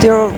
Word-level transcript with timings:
Dear 0.00 0.28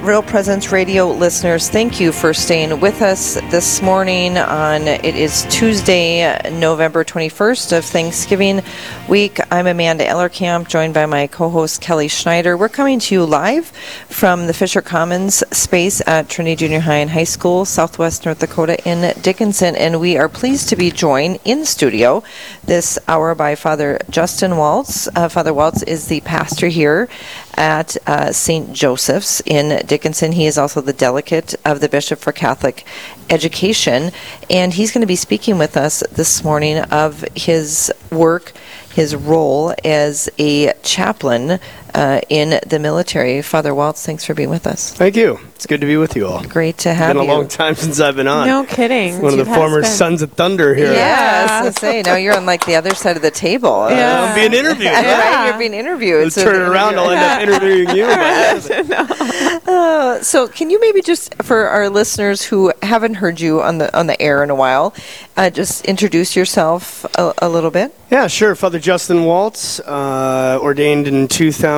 Real 0.00 0.22
Presence 0.24 0.72
Radio 0.72 1.08
listeners, 1.08 1.70
thank 1.70 2.00
you 2.00 2.10
for 2.10 2.34
staying 2.34 2.80
with 2.80 3.00
us 3.00 3.34
this 3.50 3.80
morning 3.80 4.36
on 4.36 4.82
it 4.88 5.14
is 5.14 5.46
Tuesday, 5.48 6.36
November 6.50 7.04
21st 7.04 7.78
of 7.78 7.84
Thanksgiving 7.84 8.60
week. 9.08 9.38
I'm 9.52 9.68
Amanda 9.68 10.04
Ellerkamp, 10.04 10.68
joined 10.68 10.94
by 10.94 11.06
my 11.06 11.28
co-host 11.28 11.80
Kelly 11.80 12.08
Schneider. 12.08 12.56
We're 12.56 12.68
coming 12.68 12.98
to 12.98 13.14
you 13.14 13.24
live 13.24 13.68
from 14.08 14.48
the 14.48 14.52
Fisher 14.52 14.82
Commons 14.82 15.44
space 15.56 16.02
at 16.06 16.28
Trinity 16.28 16.56
Junior 16.56 16.80
High 16.80 16.96
and 16.96 17.10
High 17.10 17.24
School, 17.24 17.64
Southwest 17.64 18.26
North 18.26 18.40
Dakota 18.40 18.76
in 18.86 19.18
Dickinson, 19.22 19.76
and 19.76 20.00
we 20.00 20.18
are 20.18 20.28
pleased 20.28 20.68
to 20.70 20.76
be 20.76 20.90
joined 20.90 21.38
in 21.44 21.64
studio 21.64 22.24
this 22.64 22.98
hour 23.06 23.34
by 23.36 23.54
Father 23.54 24.00
Justin 24.10 24.56
Waltz. 24.56 25.08
Uh, 25.14 25.28
Father 25.28 25.54
Waltz 25.54 25.82
is 25.84 26.08
the 26.08 26.20
pastor 26.22 26.66
here 26.66 27.08
at 27.56 27.96
uh, 28.06 28.32
St. 28.32 28.72
Joseph's 28.72 29.40
in 29.46 29.84
Dickinson. 29.86 30.32
He 30.32 30.46
is 30.46 30.58
also 30.58 30.80
the 30.80 30.92
delegate 30.92 31.54
of 31.64 31.80
the 31.80 31.88
Bishop 31.88 32.18
for 32.18 32.32
Catholic 32.32 32.84
Education, 33.30 34.12
and 34.50 34.74
he's 34.74 34.92
going 34.92 35.00
to 35.00 35.06
be 35.06 35.16
speaking 35.16 35.58
with 35.58 35.76
us 35.76 36.02
this 36.12 36.44
morning 36.44 36.78
of 36.78 37.24
his 37.34 37.92
work, 38.10 38.52
his 38.94 39.16
role 39.16 39.74
as 39.84 40.28
a 40.38 40.72
chaplain 40.82 41.58
uh, 41.94 42.20
in 42.28 42.60
the 42.66 42.78
military. 42.78 43.40
Father 43.42 43.74
Waltz, 43.74 44.04
thanks 44.04 44.24
for 44.24 44.34
being 44.34 44.50
with 44.50 44.66
us. 44.66 44.92
Thank 44.92 45.16
you. 45.16 45.38
It's 45.54 45.66
good 45.66 45.80
to 45.80 45.86
be 45.86 45.96
with 45.96 46.16
you 46.16 46.26
all. 46.26 46.44
Great 46.44 46.78
to 46.78 46.92
have 46.92 47.14
you. 47.14 47.22
It's 47.22 47.26
been 47.26 47.30
a 47.30 47.38
long 47.38 47.48
time 47.48 47.74
since 47.74 48.00
I've 48.00 48.16
been 48.16 48.28
on. 48.28 48.46
No 48.46 48.64
kidding. 48.64 49.22
One 49.22 49.32
of 49.32 49.38
the 49.38 49.46
former 49.54 49.80
been. 49.80 49.90
Sons 49.90 50.20
of 50.20 50.32
Thunder 50.32 50.74
here. 50.74 50.92
Yeah, 50.92 51.64
yeah. 51.64 51.70
say 51.70 52.02
now 52.02 52.16
you're 52.16 52.36
on 52.36 52.44
like 52.44 52.66
the 52.66 52.74
other 52.74 52.94
side 52.94 53.16
of 53.16 53.22
the 53.22 53.30
table. 53.30 53.88
Yeah, 53.88 54.22
uh, 54.22 54.26
I'm 54.26 54.34
being 54.34 54.52
interviewed. 54.52 54.84
yeah. 54.92 55.42
right, 55.42 55.48
you're 55.48 55.58
being 55.58 55.72
interviewed. 55.72 56.32
So 56.32 56.44
turn 56.44 56.60
around, 56.60 56.98
I'll 56.98 57.10
end 57.10 57.20
up 57.20 57.40
interviewing 57.40 57.96
you. 57.96 58.04
uh, 59.66 60.22
so, 60.22 60.48
can 60.48 60.70
you 60.70 60.80
maybe 60.80 61.00
just 61.00 61.34
for 61.42 61.68
our 61.68 61.88
listeners 61.88 62.42
who 62.42 62.72
haven't 62.82 63.14
heard 63.14 63.40
you 63.40 63.62
on 63.62 63.78
the 63.78 63.96
on 63.96 64.06
the 64.06 64.20
air 64.20 64.42
in 64.42 64.50
a 64.50 64.54
while, 64.54 64.94
uh, 65.36 65.50
just 65.50 65.84
introduce 65.86 66.36
yourself 66.36 67.04
a, 67.16 67.32
a, 67.38 67.48
little 67.48 67.70
bit? 67.70 67.94
Yeah, 68.10 68.26
sure. 68.26 68.54
Father 68.54 68.78
Justin 68.78 69.24
Waltz, 69.24 69.80
uh, 69.80 70.58
ordained 70.60 71.08
in 71.08 71.28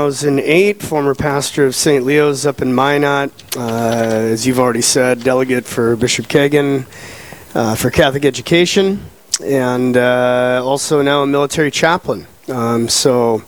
2008, 0.07 0.83
former 0.83 1.17
pastor 1.17 1.67
of 1.67 1.75
St. 1.75 2.05
Leo's 2.05 2.47
up 2.47 2.63
in 2.63 2.73
Minot. 2.73 3.33
Uh, 3.57 4.31
as 4.31 4.47
you've 4.47 4.61
already 4.61 4.81
said, 4.81 5.25
delegate 5.25 5.65
for 5.65 5.97
Bishop 5.97 6.27
Kagan 6.27 6.87
uh, 7.57 7.75
for 7.75 7.91
Catholic 7.91 8.25
education, 8.25 9.03
and 9.43 9.97
uh, 9.97 10.63
also 10.65 11.03
now 11.03 11.25
a 11.25 11.27
military 11.27 11.71
chaplain. 11.71 12.27
Um, 12.49 12.89
so. 12.89 13.43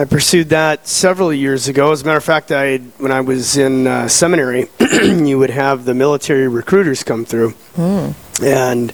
I 0.00 0.04
pursued 0.04 0.50
that 0.50 0.86
several 0.86 1.32
years 1.32 1.66
ago. 1.66 1.90
As 1.90 2.02
a 2.02 2.04
matter 2.04 2.18
of 2.18 2.22
fact, 2.22 2.52
I 2.52 2.76
when 2.98 3.10
I 3.10 3.20
was 3.20 3.56
in 3.56 3.88
uh, 3.88 4.06
seminary, 4.06 4.68
you 5.02 5.40
would 5.40 5.50
have 5.50 5.84
the 5.84 5.94
military 5.94 6.46
recruiters 6.46 7.02
come 7.02 7.24
through, 7.24 7.50
mm. 7.74 8.14
and 8.40 8.92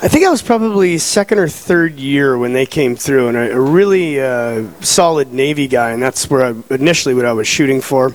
I 0.00 0.06
think 0.06 0.24
I 0.24 0.30
was 0.30 0.42
probably 0.42 0.96
second 0.98 1.40
or 1.40 1.48
third 1.48 1.98
year 1.98 2.38
when 2.38 2.52
they 2.52 2.66
came 2.66 2.94
through, 2.94 3.28
and 3.28 3.36
a, 3.36 3.50
a 3.56 3.60
really 3.60 4.20
uh, 4.20 4.70
solid 4.80 5.32
Navy 5.32 5.66
guy, 5.66 5.90
and 5.90 6.00
that's 6.00 6.30
where 6.30 6.44
I, 6.44 6.54
initially 6.72 7.16
what 7.16 7.24
I 7.24 7.32
was 7.32 7.48
shooting 7.48 7.80
for. 7.80 8.14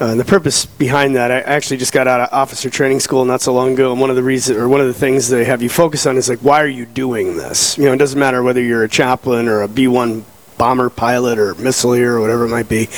Uh, 0.00 0.14
the 0.14 0.24
purpose 0.24 0.64
behind 0.64 1.16
that, 1.16 1.30
I 1.30 1.40
actually 1.40 1.76
just 1.76 1.92
got 1.92 2.08
out 2.08 2.20
of 2.20 2.32
officer 2.32 2.70
training 2.70 3.00
school 3.00 3.26
not 3.26 3.42
so 3.42 3.52
long 3.52 3.74
ago, 3.74 3.92
and 3.92 4.00
one 4.00 4.08
of 4.08 4.16
the 4.16 4.22
reasons, 4.22 4.56
or 4.56 4.66
one 4.66 4.80
of 4.80 4.86
the 4.86 4.94
things 4.94 5.28
they 5.28 5.44
have 5.44 5.60
you 5.60 5.68
focus 5.68 6.06
on 6.06 6.16
is 6.16 6.30
like, 6.30 6.38
why 6.38 6.62
are 6.62 6.66
you 6.66 6.86
doing 6.86 7.36
this? 7.36 7.76
You 7.76 7.84
know, 7.84 7.92
it 7.92 7.98
doesn't 7.98 8.18
matter 8.18 8.42
whether 8.42 8.62
you're 8.62 8.84
a 8.84 8.88
chaplain 8.88 9.46
or 9.46 9.60
a 9.60 9.68
B-1 9.68 10.24
bomber 10.56 10.88
pilot 10.88 11.38
or 11.38 11.54
missileer 11.56 12.14
or 12.14 12.22
whatever 12.22 12.46
it 12.46 12.48
might 12.48 12.70
be. 12.70 12.88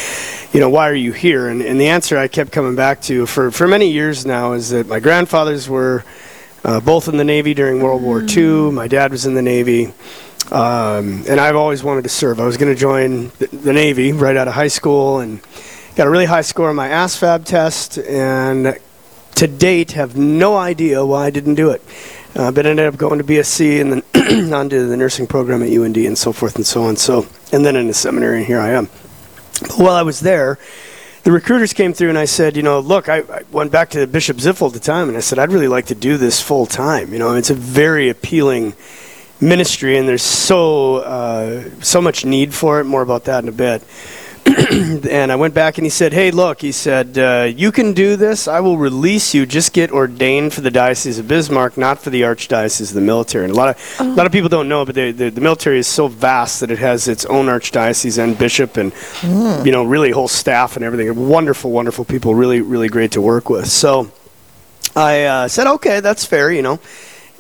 You 0.53 0.61
know, 0.61 0.71
why 0.71 0.89
are 0.89 0.95
you 0.95 1.11
here? 1.11 1.49
And, 1.49 1.61
and 1.61 1.81
the 1.81 1.89
answer 1.89 2.17
I 2.17 2.29
kept 2.29 2.53
coming 2.53 2.77
back 2.77 3.03
to 3.03 3.27
for, 3.27 3.51
for 3.51 3.67
many 3.67 3.91
years 3.91 4.25
now 4.25 4.53
is 4.53 4.71
that 4.71 4.87
my 4.87 5.01
grandfathers 5.01 5.69
were 5.69 6.05
uh, 6.65 6.81
both 6.81 7.09
in 7.09 7.17
the 7.17 7.25
Navy 7.25 7.55
during 7.55 7.83
World 7.83 8.03
War 8.03 8.23
II. 8.23 8.73
My 8.73 8.89
dad 8.89 9.11
was 9.11 9.27
in 9.27 9.35
the 9.35 9.43
Navy. 9.43 9.93
Um, 10.51 11.25
and 11.29 11.41
I've 11.41 11.57
always 11.57 11.83
wanted 11.83 12.03
to 12.03 12.11
serve. 12.11 12.39
I 12.39 12.45
was 12.45 12.57
going 12.57 12.73
to 12.73 12.79
join 12.79 13.29
the, 13.39 13.49
the, 13.53 13.73
Navy 13.73 14.13
right 14.13 14.37
out 14.37 14.49
of 14.49 14.55
high 14.55 14.69
school 14.69 15.21
and 15.21 15.41
got 15.97 16.07
a 16.07 16.11
really 16.11 16.27
high 16.27 16.43
score 16.43 16.69
on 16.69 16.77
my 16.77 16.89
ASVAB 16.89 17.45
test, 17.45 17.97
and 17.99 18.79
to 19.37 19.47
date 19.47 19.93
have 19.93 20.17
no 20.17 20.57
idea 20.57 21.07
why 21.07 21.27
I 21.27 21.31
didn't 21.31 21.55
do 21.55 21.71
it. 21.71 21.83
Uh, 22.35 22.51
but 22.51 22.67
ended 22.67 22.87
up 22.87 22.97
going 22.97 23.19
to 23.19 23.25
BSC 23.25 23.81
and 23.81 23.93
then 23.93 24.53
on 24.55 24.69
to 24.69 24.87
the 24.87 24.97
nursing 24.97 25.27
program 25.27 25.63
at 25.63 25.71
UND 25.71 25.97
and 25.99 26.17
so 26.17 26.33
forth 26.33 26.57
and 26.57 26.67
so 26.67 26.83
on. 26.83 26.97
So, 26.97 27.27
and 27.53 27.65
then 27.65 27.77
in 27.77 27.87
the 27.87 27.95
seminary, 27.95 28.39
and 28.39 28.47
here 28.47 28.59
I 28.59 28.71
am. 28.71 28.89
But 29.61 29.79
while 29.79 29.95
I 29.95 30.03
was 30.03 30.21
there, 30.21 30.59
the 31.23 31.31
recruiters 31.31 31.73
came 31.73 31.93
through 31.93 32.09
and 32.09 32.19
I 32.19 32.25
said, 32.25 32.57
you 32.57 32.63
know, 32.63 32.81
look, 32.81 33.09
I, 33.09 33.19
I, 33.19 33.43
went 33.53 33.71
back 33.71 33.91
to 33.91 34.07
Bishop 34.07 34.39
Zipfel 34.39 34.69
at 34.69 34.73
the 34.73 34.81
time 34.81 35.09
and 35.09 35.17
I 35.17 35.21
said, 35.21 35.39
I'd 35.39 35.53
really 35.53 35.69
like 35.69 35.87
to 35.87 35.95
do 35.95 36.17
this 36.17 36.41
full 36.41 36.67
time. 36.67 37.13
You 37.13 37.19
know, 37.19 37.35
it's 37.35 37.51
a 37.51 37.55
very 37.55 38.09
appealing 38.09 38.75
ministry 39.41 39.97
and 39.97 40.09
there's 40.09 40.23
so 40.23 40.97
uh, 40.97 41.69
so 41.81 42.01
much 42.01 42.25
need 42.25 42.53
for 42.53 42.81
it. 42.81 42.85
More 42.85 43.03
about 43.03 43.25
that 43.25 43.43
in 43.45 43.49
a 43.49 43.53
bit. 43.53 43.83
and 45.11 45.31
I 45.31 45.37
went 45.37 45.55
back 45.55 45.79
and 45.79 45.87
he 45.87 45.91
said, 45.91 46.13
"Hey, 46.13 46.31
look," 46.31 46.61
he 46.61 46.73
said, 46.73 47.17
uh, 47.17 47.49
"you 47.55 47.71
can 47.71 47.93
do 47.93 48.17
this. 48.17 48.49
I 48.49 48.61
will 48.61 48.77
release 48.77 49.35
you. 49.35 49.47
Just 49.47 49.73
get 49.73 49.93
ordained 49.93 50.53
for 50.53 50.63
the 50.63 50.71
diocese 50.71 51.19
of 51.19 51.29
Bismarck, 51.29 51.77
not 51.77 52.01
for 52.01 52.11
the 52.11 52.23
archdiocese 52.23 52.89
of 52.89 52.95
the 52.95 53.01
military." 53.01 53.45
And 53.45 53.53
a 53.53 53.57
lot 53.57 53.69
of 53.69 53.97
oh. 54.01 54.13
a 54.13 54.15
lot 54.15 54.27
of 54.27 54.33
people 54.33 54.49
don't 54.49 54.69
know, 54.69 54.85
but 54.85 54.97
they, 54.97 55.13
the, 55.13 55.31
the 55.31 55.41
military 55.41 55.79
is 55.79 55.87
so 55.87 56.09
vast 56.09 56.61
that 56.61 56.71
it 56.73 56.79
has 56.79 57.07
its 57.07 57.25
own 57.27 57.47
archdiocese 57.47 58.23
and 58.23 58.37
bishop, 58.37 58.77
and 58.77 58.93
mm. 58.93 59.65
you 59.65 59.71
know, 59.71 59.85
really 59.85 60.11
whole 60.11 60.29
staff 60.29 60.75
and 60.77 60.85
everything. 60.85 61.29
Wonderful, 61.29 61.71
wonderful 61.71 62.05
people. 62.05 62.35
Really, 62.35 62.61
really 62.61 62.89
great 62.89 63.13
to 63.13 63.21
work 63.21 63.49
with. 63.49 63.69
So 63.69 64.11
I 64.97 65.25
uh, 65.25 65.49
said, 65.49 65.69
"Okay, 65.69 66.01
that's 66.01 66.25
fair," 66.25 66.51
you 66.51 66.63
know 66.63 66.81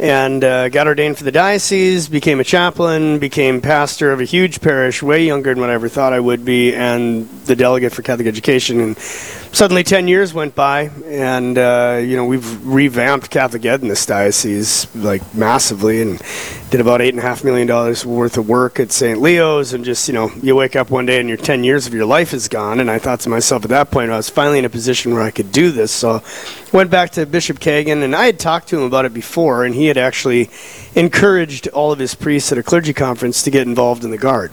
and 0.02 0.42
uh, 0.42 0.68
got 0.68 0.88
ordained 0.88 1.16
for 1.16 1.22
the 1.22 1.30
diocese, 1.30 2.08
became 2.08 2.40
a 2.40 2.44
chaplain, 2.44 3.20
became 3.20 3.60
pastor 3.60 4.10
of 4.10 4.20
a 4.20 4.24
huge 4.24 4.60
parish, 4.60 5.00
way 5.00 5.24
younger 5.24 5.54
than 5.54 5.60
what 5.60 5.70
I 5.70 5.74
ever 5.74 5.88
thought 5.88 6.12
I 6.12 6.18
would 6.18 6.44
be, 6.44 6.74
and 6.74 7.28
the 7.46 7.54
delegate 7.54 7.92
for 7.92 8.02
Catholic 8.02 8.26
education. 8.26 8.80
And 8.80 8.96
suddenly 9.52 9.82
10 9.82 10.08
years 10.08 10.32
went 10.32 10.54
by 10.54 10.90
and 11.04 11.58
uh, 11.58 12.00
you 12.02 12.16
know 12.16 12.24
we've 12.24 12.66
revamped 12.66 13.28
catholic 13.28 13.64
ed 13.66 13.82
in 13.82 13.88
this 13.88 14.06
diocese 14.06 14.92
like 14.96 15.22
massively 15.34 16.00
and 16.00 16.22
did 16.70 16.80
about 16.80 17.02
eight 17.02 17.10
and 17.10 17.18
a 17.18 17.22
half 17.22 17.44
million 17.44 17.66
dollars 17.66 18.06
worth 18.06 18.38
of 18.38 18.48
work 18.48 18.80
at 18.80 18.90
st 18.90 19.20
leo's 19.20 19.74
and 19.74 19.84
just 19.84 20.08
you 20.08 20.14
know 20.14 20.30
you 20.42 20.56
wake 20.56 20.74
up 20.74 20.90
one 20.90 21.04
day 21.04 21.20
and 21.20 21.28
your 21.28 21.36
10 21.36 21.64
years 21.64 21.86
of 21.86 21.92
your 21.92 22.06
life 22.06 22.32
is 22.32 22.48
gone 22.48 22.80
and 22.80 22.90
i 22.90 22.98
thought 22.98 23.20
to 23.20 23.28
myself 23.28 23.62
at 23.62 23.68
that 23.68 23.90
point 23.90 24.10
i 24.10 24.16
was 24.16 24.30
finally 24.30 24.58
in 24.58 24.64
a 24.64 24.70
position 24.70 25.12
where 25.12 25.22
i 25.22 25.30
could 25.30 25.52
do 25.52 25.70
this 25.70 25.92
so 25.92 26.22
went 26.72 26.90
back 26.90 27.10
to 27.10 27.26
bishop 27.26 27.58
kagan 27.58 28.02
and 28.02 28.16
i 28.16 28.24
had 28.24 28.38
talked 28.38 28.68
to 28.68 28.78
him 28.78 28.84
about 28.84 29.04
it 29.04 29.12
before 29.12 29.66
and 29.66 29.74
he 29.74 29.84
had 29.84 29.98
actually 29.98 30.48
encouraged 30.94 31.68
all 31.68 31.92
of 31.92 31.98
his 31.98 32.14
priests 32.14 32.50
at 32.52 32.56
a 32.56 32.62
clergy 32.62 32.94
conference 32.94 33.42
to 33.42 33.50
get 33.50 33.66
involved 33.66 34.02
in 34.02 34.10
the 34.10 34.18
guard 34.18 34.50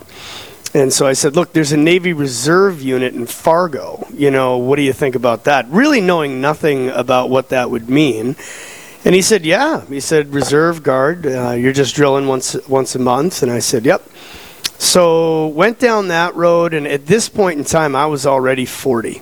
and 0.74 0.94
so 0.94 1.07
I 1.07 1.13
said, 1.13 1.35
look, 1.35 1.53
there's 1.53 1.72
a 1.72 1.78
Navy 1.78 2.13
Reserve 2.13 2.81
unit 2.81 3.16
in 3.16 3.25
Fargo. 3.25 4.07
You 4.13 4.30
know, 4.30 4.57
what 4.57 4.75
do 4.75 4.84
you 4.84 4.94
think 4.94 5.16
about 5.16 5.46
that? 5.46 5.68
Really 5.69 6.00
knowing 6.00 6.41
nothing 6.41 6.90
about 6.90 7.30
what 7.30 7.50
that 7.50 7.72
would 7.72 7.90
mean. 7.90 8.35
And 9.03 9.16
he 9.16 9.22
said, 9.22 9.46
yeah. 9.46 9.85
He 9.85 10.00
said, 10.00 10.34
Reserve 10.34 10.84
Guard, 10.84 11.25
uh, 11.25 11.52
you're 11.52 11.74
just 11.74 11.96
drilling 11.96 12.28
once, 12.28 12.56
once 12.68 12.94
a 12.94 13.00
month. 13.00 13.41
And 13.41 13.52
I 13.52 13.59
said, 13.59 13.85
yep. 13.85 14.08
So 14.78 15.47
went 15.47 15.79
down 15.79 16.09
that 16.09 16.35
road, 16.35 16.73
and 16.73 16.88
at 16.88 17.05
this 17.05 17.29
point 17.29 17.58
in 17.58 17.66
time, 17.66 17.96
I 17.96 18.05
was 18.05 18.26
already 18.26 18.66
40, 18.66 19.22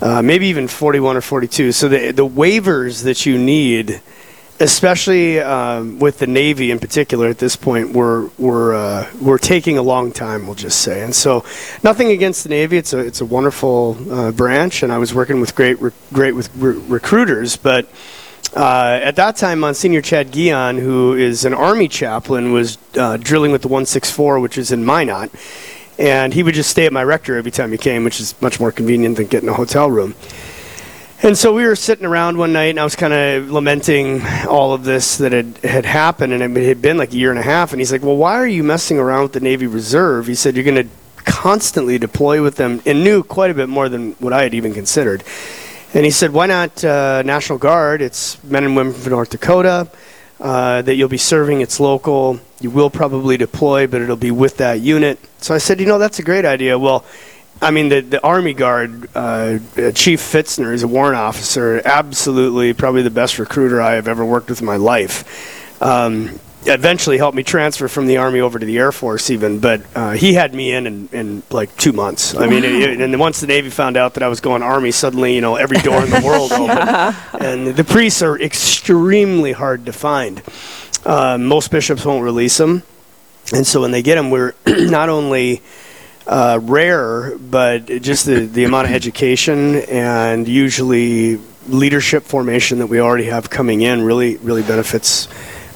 uh, 0.00 0.22
maybe 0.22 0.46
even 0.46 0.66
41 0.66 1.16
or 1.16 1.20
42. 1.20 1.72
So 1.72 1.88
the, 1.88 2.10
the 2.12 2.26
waivers 2.26 3.04
that 3.04 3.26
you 3.26 3.36
need– 3.38 4.00
especially 4.60 5.40
um, 5.40 5.98
with 5.98 6.18
the 6.18 6.26
Navy 6.26 6.70
in 6.70 6.78
particular 6.78 7.28
at 7.28 7.38
this 7.38 7.56
point, 7.56 7.92
we're 7.92 8.28
we're 8.38 8.74
uh, 8.74 9.10
we're 9.20 9.38
taking 9.38 9.78
a 9.78 9.82
long 9.82 10.12
time. 10.12 10.46
We'll 10.46 10.54
just 10.54 10.80
say, 10.80 11.02
and 11.02 11.14
so 11.14 11.44
nothing 11.82 12.10
against 12.10 12.44
the 12.44 12.50
Navy. 12.50 12.76
It's 12.76 12.92
a 12.92 12.98
it's 12.98 13.20
a 13.20 13.24
wonderful 13.24 13.96
uh, 14.10 14.32
branch, 14.32 14.82
and 14.82 14.92
I 14.92 14.98
was 14.98 15.14
working 15.14 15.40
with 15.40 15.54
great 15.54 15.80
re- 15.80 15.92
great 16.12 16.32
with 16.32 16.54
re- 16.56 16.78
recruiters, 16.88 17.56
but. 17.56 17.88
Uh, 18.52 18.98
at 19.04 19.14
that 19.14 19.36
time, 19.36 19.60
Monsignor 19.60 20.00
Chad 20.00 20.32
Gion, 20.32 20.80
who 20.80 21.14
is 21.14 21.44
an 21.44 21.54
Army 21.54 21.86
chaplain, 21.86 22.50
was 22.50 22.78
uh, 22.96 23.16
drilling 23.16 23.52
with 23.52 23.62
the 23.62 23.68
164, 23.68 24.40
which 24.40 24.58
is 24.58 24.72
in 24.72 24.84
Minot, 24.84 25.30
and 26.00 26.34
he 26.34 26.42
would 26.42 26.54
just 26.54 26.68
stay 26.68 26.84
at 26.84 26.92
my 26.92 27.04
rector 27.04 27.36
every 27.36 27.52
time 27.52 27.70
he 27.70 27.78
came, 27.78 28.02
which 28.02 28.18
is 28.18 28.34
much 28.42 28.58
more 28.58 28.72
convenient 28.72 29.18
than 29.18 29.28
getting 29.28 29.48
a 29.48 29.54
hotel 29.54 29.88
room. 29.88 30.16
And 31.22 31.36
so 31.36 31.52
we 31.52 31.64
were 31.66 31.76
sitting 31.76 32.06
around 32.06 32.38
one 32.38 32.54
night, 32.54 32.70
and 32.70 32.80
I 32.80 32.84
was 32.84 32.96
kind 32.96 33.12
of 33.12 33.50
lamenting 33.50 34.22
all 34.48 34.72
of 34.72 34.84
this 34.84 35.18
that 35.18 35.32
had, 35.32 35.58
had 35.58 35.84
happened, 35.84 36.32
and 36.32 36.56
it 36.56 36.66
had 36.66 36.80
been 36.80 36.96
like 36.96 37.12
a 37.12 37.16
year 37.16 37.28
and 37.28 37.38
a 37.38 37.42
half. 37.42 37.72
And 37.72 37.80
he's 37.80 37.92
like, 37.92 38.02
"Well, 38.02 38.16
why 38.16 38.36
are 38.36 38.46
you 38.46 38.62
messing 38.62 38.98
around 38.98 39.24
with 39.24 39.32
the 39.34 39.40
Navy 39.40 39.66
Reserve?" 39.66 40.26
He 40.26 40.34
said, 40.34 40.56
"You're 40.56 40.64
going 40.64 40.88
to 40.88 40.88
constantly 41.24 41.98
deploy 41.98 42.42
with 42.42 42.56
them 42.56 42.82
and 42.86 43.04
knew 43.04 43.22
quite 43.22 43.50
a 43.50 43.54
bit 43.54 43.68
more 43.68 43.88
than 43.88 44.12
what 44.14 44.32
I 44.32 44.42
had 44.42 44.54
even 44.54 44.74
considered. 44.74 45.22
And 45.94 46.04
he 46.04 46.10
said, 46.10 46.32
Why 46.32 46.46
not 46.46 46.84
uh, 46.84 47.22
National 47.22 47.58
Guard? 47.58 48.02
It's 48.02 48.42
men 48.44 48.64
and 48.64 48.76
women 48.76 48.92
from 48.92 49.10
North 49.10 49.30
Dakota. 49.30 49.88
Uh, 50.38 50.80
that 50.80 50.94
you'll 50.94 51.10
be 51.10 51.18
serving. 51.18 51.60
It's 51.60 51.78
local. 51.78 52.40
You 52.62 52.70
will 52.70 52.88
probably 52.88 53.36
deploy, 53.36 53.86
but 53.86 54.00
it'll 54.00 54.16
be 54.16 54.30
with 54.30 54.56
that 54.56 54.80
unit. 54.80 55.18
So 55.36 55.54
I 55.54 55.58
said, 55.58 55.80
you 55.80 55.84
know, 55.84 55.98
that's 55.98 56.18
a 56.18 56.22
great 56.22 56.46
idea. 56.46 56.78
Well, 56.78 57.04
I 57.62 57.70
mean, 57.70 57.90
the, 57.90 58.00
the 58.00 58.22
Army 58.22 58.54
Guard, 58.54 59.08
uh, 59.14 59.58
Chief 59.94 60.20
Fitzner 60.20 60.72
is 60.72 60.82
a 60.82 60.88
warrant 60.88 61.16
officer, 61.16 61.82
absolutely 61.84 62.72
probably 62.72 63.02
the 63.02 63.10
best 63.10 63.38
recruiter 63.38 63.82
I 63.82 63.94
have 63.94 64.08
ever 64.08 64.24
worked 64.24 64.48
with 64.48 64.60
in 64.60 64.66
my 64.66 64.76
life. 64.76 65.82
Um, 65.82 66.40
eventually 66.66 67.18
helped 67.18 67.36
me 67.36 67.42
transfer 67.42 67.88
from 67.88 68.06
the 68.06 68.18
Army 68.18 68.40
over 68.40 68.58
to 68.58 68.66
the 68.66 68.78
Air 68.78 68.92
Force, 68.92 69.30
even, 69.30 69.60
but 69.60 69.82
uh, 69.94 70.12
he 70.12 70.34
had 70.34 70.54
me 70.54 70.72
in, 70.72 70.86
in 70.86 71.08
in 71.12 71.42
like 71.50 71.74
two 71.76 71.92
months. 71.92 72.34
I 72.34 72.46
mean, 72.46 72.64
it, 72.64 73.00
and 73.00 73.18
once 73.18 73.40
the 73.40 73.46
Navy 73.46 73.70
found 73.70 73.96
out 73.96 74.14
that 74.14 74.22
I 74.22 74.28
was 74.28 74.40
going 74.40 74.62
Army, 74.62 74.90
suddenly, 74.90 75.34
you 75.34 75.40
know, 75.40 75.56
every 75.56 75.78
door 75.78 76.02
in 76.02 76.10
the 76.10 76.20
world 76.24 76.52
opened. 76.52 77.16
And 77.42 77.66
the 77.68 77.84
priests 77.84 78.22
are 78.22 78.38
extremely 78.38 79.52
hard 79.52 79.86
to 79.86 79.92
find. 79.92 80.42
Uh, 81.04 81.38
most 81.38 81.70
bishops 81.70 82.04
won't 82.04 82.24
release 82.24 82.58
them. 82.58 82.82
And 83.52 83.66
so 83.66 83.80
when 83.80 83.90
they 83.90 84.02
get 84.02 84.16
them, 84.16 84.30
we're 84.30 84.54
not 84.66 85.08
only 85.08 85.62
uh, 86.30 86.60
rare, 86.62 87.36
but 87.36 87.86
just 87.86 88.24
the, 88.24 88.46
the 88.46 88.62
amount 88.62 88.86
of 88.86 88.94
education 88.94 89.74
and 89.90 90.46
usually 90.46 91.40
leadership 91.66 92.22
formation 92.22 92.78
that 92.78 92.86
we 92.86 93.00
already 93.00 93.24
have 93.24 93.50
coming 93.50 93.80
in 93.80 94.02
really 94.02 94.36
really 94.38 94.62
benefits 94.62 95.28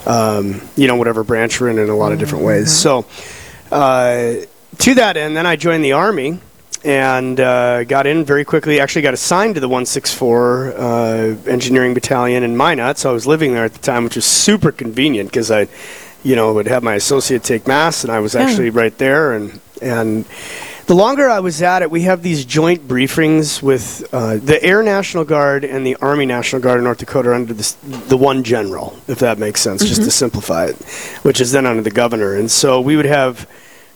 um, 0.07 0.61
you 0.77 0.87
know 0.87 0.97
whatever 0.97 1.25
branch 1.25 1.61
we're 1.61 1.69
in 1.69 1.79
in 1.79 1.91
a 1.91 1.97
lot 1.97 2.13
of 2.13 2.21
different 2.21 2.45
ways. 2.45 2.73
So 2.73 3.05
uh, 3.73 4.35
to 4.79 4.95
that 4.95 5.17
end, 5.17 5.37
then 5.37 5.45
I 5.45 5.57
joined 5.57 5.85
the 5.85 5.93
army 5.93 6.39
and 6.85 7.41
uh, 7.41 7.83
got 7.83 8.07
in 8.07 8.25
very 8.25 8.45
quickly. 8.45 8.79
Actually, 8.79 9.03
got 9.03 9.15
assigned 9.15 9.57
to 9.57 9.61
the 9.61 9.69
164 9.69 10.75
uh, 10.77 11.37
Engineering 11.47 11.95
Battalion 11.95 12.45
in 12.45 12.57
Minot. 12.57 12.99
So 12.99 13.11
I 13.11 13.13
was 13.13 13.27
living 13.27 13.55
there 13.55 13.65
at 13.65 13.73
the 13.73 13.81
time, 13.81 14.05
which 14.05 14.17
was 14.17 14.25
super 14.25 14.71
convenient 14.71 15.31
because 15.31 15.51
I, 15.51 15.67
you 16.25 16.35
know, 16.35 16.53
would 16.55 16.67
have 16.67 16.83
my 16.83 16.95
associate 16.95 17.45
take 17.45 17.69
mass, 17.69 18.03
and 18.03 18.13
I 18.13 18.19
was 18.19 18.35
actually 18.35 18.71
right 18.71 18.97
there. 18.99 19.35
And 19.35 19.61
and 19.81 20.25
the 20.87 20.95
longer 20.95 21.29
I 21.29 21.41
was 21.41 21.63
at 21.63 21.83
it, 21.83 21.91
we 21.91 22.03
have 22.03 22.23
these 22.23 22.45
joint 22.45 22.89
briefings 22.89 23.63
with 23.63 24.07
uh, 24.13 24.37
the 24.37 24.63
Air 24.63 24.83
National 24.83 25.25
Guard 25.25 25.65
and 25.65 25.87
the 25.87 25.97
Army 25.97 26.27
National 26.27 26.61
Guard 26.61 26.79
in 26.79 26.85
North 26.85 26.99
Dakota 26.99 27.35
under 27.35 27.55
this, 27.55 27.73
the 28.09 28.17
one 28.17 28.43
general, 28.43 28.99
if 29.07 29.21
that 29.21 29.39
makes 29.39 29.61
sense, 29.61 29.85
just 29.85 30.03
to 30.03 30.11
simplify 30.11 30.67
it, 30.67 30.77
which 31.23 31.41
is 31.41 31.53
then 31.53 31.67
under 31.67 31.83
the 31.83 31.91
governor. 31.91 32.35
And 32.35 32.51
so 32.51 32.81
we 32.81 32.97
would 32.97 33.07
have 33.07 33.49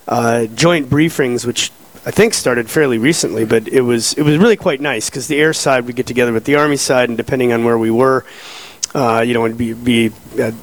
uh, 0.06 0.46
joint 0.46 0.88
briefings, 0.88 1.44
which 1.44 1.70
I 2.06 2.10
think 2.10 2.32
started 2.32 2.70
fairly 2.70 2.96
recently, 2.98 3.44
but 3.44 3.68
it 3.68 3.82
was 3.82 4.14
it 4.14 4.22
was 4.22 4.38
really 4.38 4.56
quite 4.56 4.80
nice 4.80 5.10
because 5.10 5.28
the 5.28 5.38
air 5.38 5.52
side 5.52 5.84
would 5.86 5.96
get 5.96 6.06
together 6.06 6.32
with 6.32 6.44
the 6.44 6.56
army 6.56 6.76
side, 6.76 7.08
and 7.10 7.18
depending 7.18 7.52
on 7.52 7.64
where 7.64 7.76
we 7.76 7.90
were, 7.90 8.24
uh, 8.94 9.22
you 9.26 9.34
know, 9.34 9.44
it'd 9.44 9.58
be, 9.58 9.74
be 9.74 10.10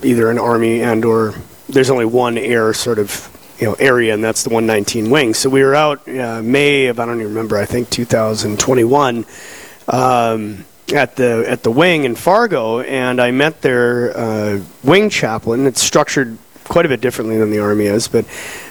either 0.04 0.32
an 0.32 0.40
army 0.40 0.82
and 0.82 1.06
or 1.06 1.36
there's 1.70 1.90
only 1.90 2.06
one 2.06 2.38
air 2.38 2.74
sort 2.74 3.00
of 3.00 3.30
you 3.60 3.68
know 3.68 3.74
area, 3.76 4.14
and 4.14 4.24
that's 4.24 4.44
the 4.44 4.50
119 4.50 5.10
wing. 5.10 5.34
So 5.34 5.50
we 5.50 5.64
were 5.64 5.76
out 5.76 6.08
uh, 6.08 6.42
May 6.42 6.88
of 6.88 7.00
I 7.00 7.06
don't 7.06 7.20
even 7.20 7.30
remember. 7.30 7.58
I 7.58 7.66
think 7.66 7.90
2021. 7.90 9.26
Um, 9.88 10.66
at 10.94 11.16
the 11.16 11.44
at 11.48 11.64
the 11.64 11.72
wing 11.72 12.04
in 12.04 12.16
Fargo, 12.16 12.82
and 12.82 13.20
I 13.20 13.32
met 13.32 13.62
their 13.62 14.16
uh, 14.16 14.62
wing 14.84 15.10
chaplain. 15.10 15.66
It's 15.66 15.82
structured 15.82 16.38
quite 16.66 16.86
a 16.86 16.90
bit 16.90 17.02
differently 17.02 17.38
than 17.38 17.50
the 17.50 17.60
army 17.60 17.86
is, 17.86 18.08
but 18.08 18.26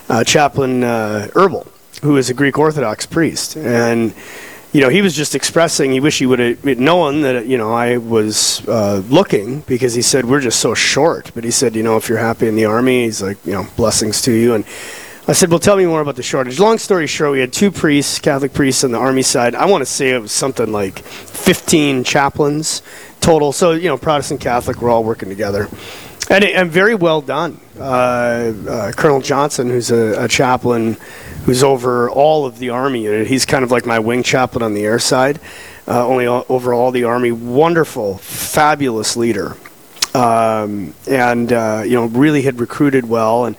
uh, 0.09 0.23
Chaplain 0.23 0.85
uh, 0.85 1.29
Herbal, 1.35 1.67
who 2.03 2.17
is 2.17 2.31
a 2.31 2.35
Greek 2.35 2.59
Orthodox 2.59 3.07
priest, 3.07 3.57
and 3.57 4.15
you 4.75 4.81
know 4.81 4.89
he 4.89 5.01
was 5.01 5.15
just 5.15 5.35
expressing 5.35 5.93
he 5.93 6.01
wished 6.01 6.19
he 6.19 6.27
would 6.27 6.41
have 6.41 6.65
known 6.65 7.23
that 7.23 7.47
you 7.47 7.57
know 7.57 7.73
I 7.73 7.97
was 7.97 8.67
uh, 8.69 9.03
looking 9.09 9.61
because 9.61 9.95
he 9.95 10.03
said 10.03 10.25
we're 10.27 10.41
just 10.41 10.59
so 10.61 10.75
short. 10.75 11.31
But 11.35 11.45
he 11.45 11.51
said 11.51 11.77
you 11.77 11.83
know 11.83 11.97
if 11.97 12.09
you're 12.09 12.19
happy 12.19 12.49
in 12.49 12.57
the 12.57 12.67
army, 12.67 13.05
he's 13.05 13.23
like 13.23 13.39
you 13.47 13.53
know 13.53 13.67
blessings 13.77 14.21
to 14.23 14.33
you 14.33 14.55
and. 14.55 14.67
I 15.27 15.33
said, 15.33 15.49
well, 15.49 15.59
tell 15.59 15.79
me 15.79 15.87
more 15.87 16.03
about 16.03 16.17
the 16.17 16.23
shortage. 16.23 16.61
Long 16.61 16.77
story 16.77 17.07
short, 17.07 17.33
we 17.33 17.41
had 17.41 17.51
two 17.51 17.71
priests, 17.71 18.19
Catholic 18.19 18.53
priests 18.53 18.85
on 18.85 18.93
the 18.93 18.99
Army 18.99 19.23
side. 19.23 19.55
I 19.55 19.65
want 19.65 19.81
to 19.81 19.87
say 19.87 20.11
it 20.11 20.19
was 20.19 20.33
something 20.33 20.71
like 20.71 20.99
15 20.99 22.05
chaplains 22.05 22.83
total. 23.21 23.51
So, 23.51 23.73
you 23.73 23.89
know, 23.89 23.97
Protestant, 23.97 24.43
Catholic, 24.43 24.83
we're 24.83 24.91
all 24.91 25.03
working 25.03 25.31
together. 25.31 25.71
And, 26.29 26.45
and 26.45 26.71
very 26.71 26.95
well 26.95 27.23
done. 27.23 27.59
Uh, 27.79 28.53
uh, 28.69 28.93
Colonel 28.93 29.23
Johnson, 29.23 29.71
who's 29.71 29.91
a, 29.91 30.25
a 30.25 30.29
chaplain 30.29 30.99
who's 31.45 31.63
over 31.63 32.11
all 32.11 32.47
of 32.47 32.59
the 32.59 32.71
Army 32.71 33.05
unit, 33.05 33.27
he's 33.27 33.45
kind 33.45 33.65
of 33.65 33.71
like 33.71 33.87
my 33.87 33.99
wing 33.99 34.23
chaplain 34.23 34.63
on 34.63 34.75
the 34.75 34.85
air 34.85 34.99
side, 34.99 35.41
uh, 35.87 36.07
only 36.07 36.27
o- 36.27 36.47
over 36.49 36.73
all 36.73 36.91
the 36.91 37.05
Army. 37.05 37.33
Wonderful, 37.33 38.19
fabulous 38.19 39.17
leader. 39.17 39.57
Um, 40.15 40.95
and, 41.09 41.53
uh, 41.53 41.83
you 41.85 41.95
know, 41.95 42.07
really 42.07 42.43
had 42.43 42.61
recruited 42.61 43.09
well. 43.09 43.47
And, 43.47 43.57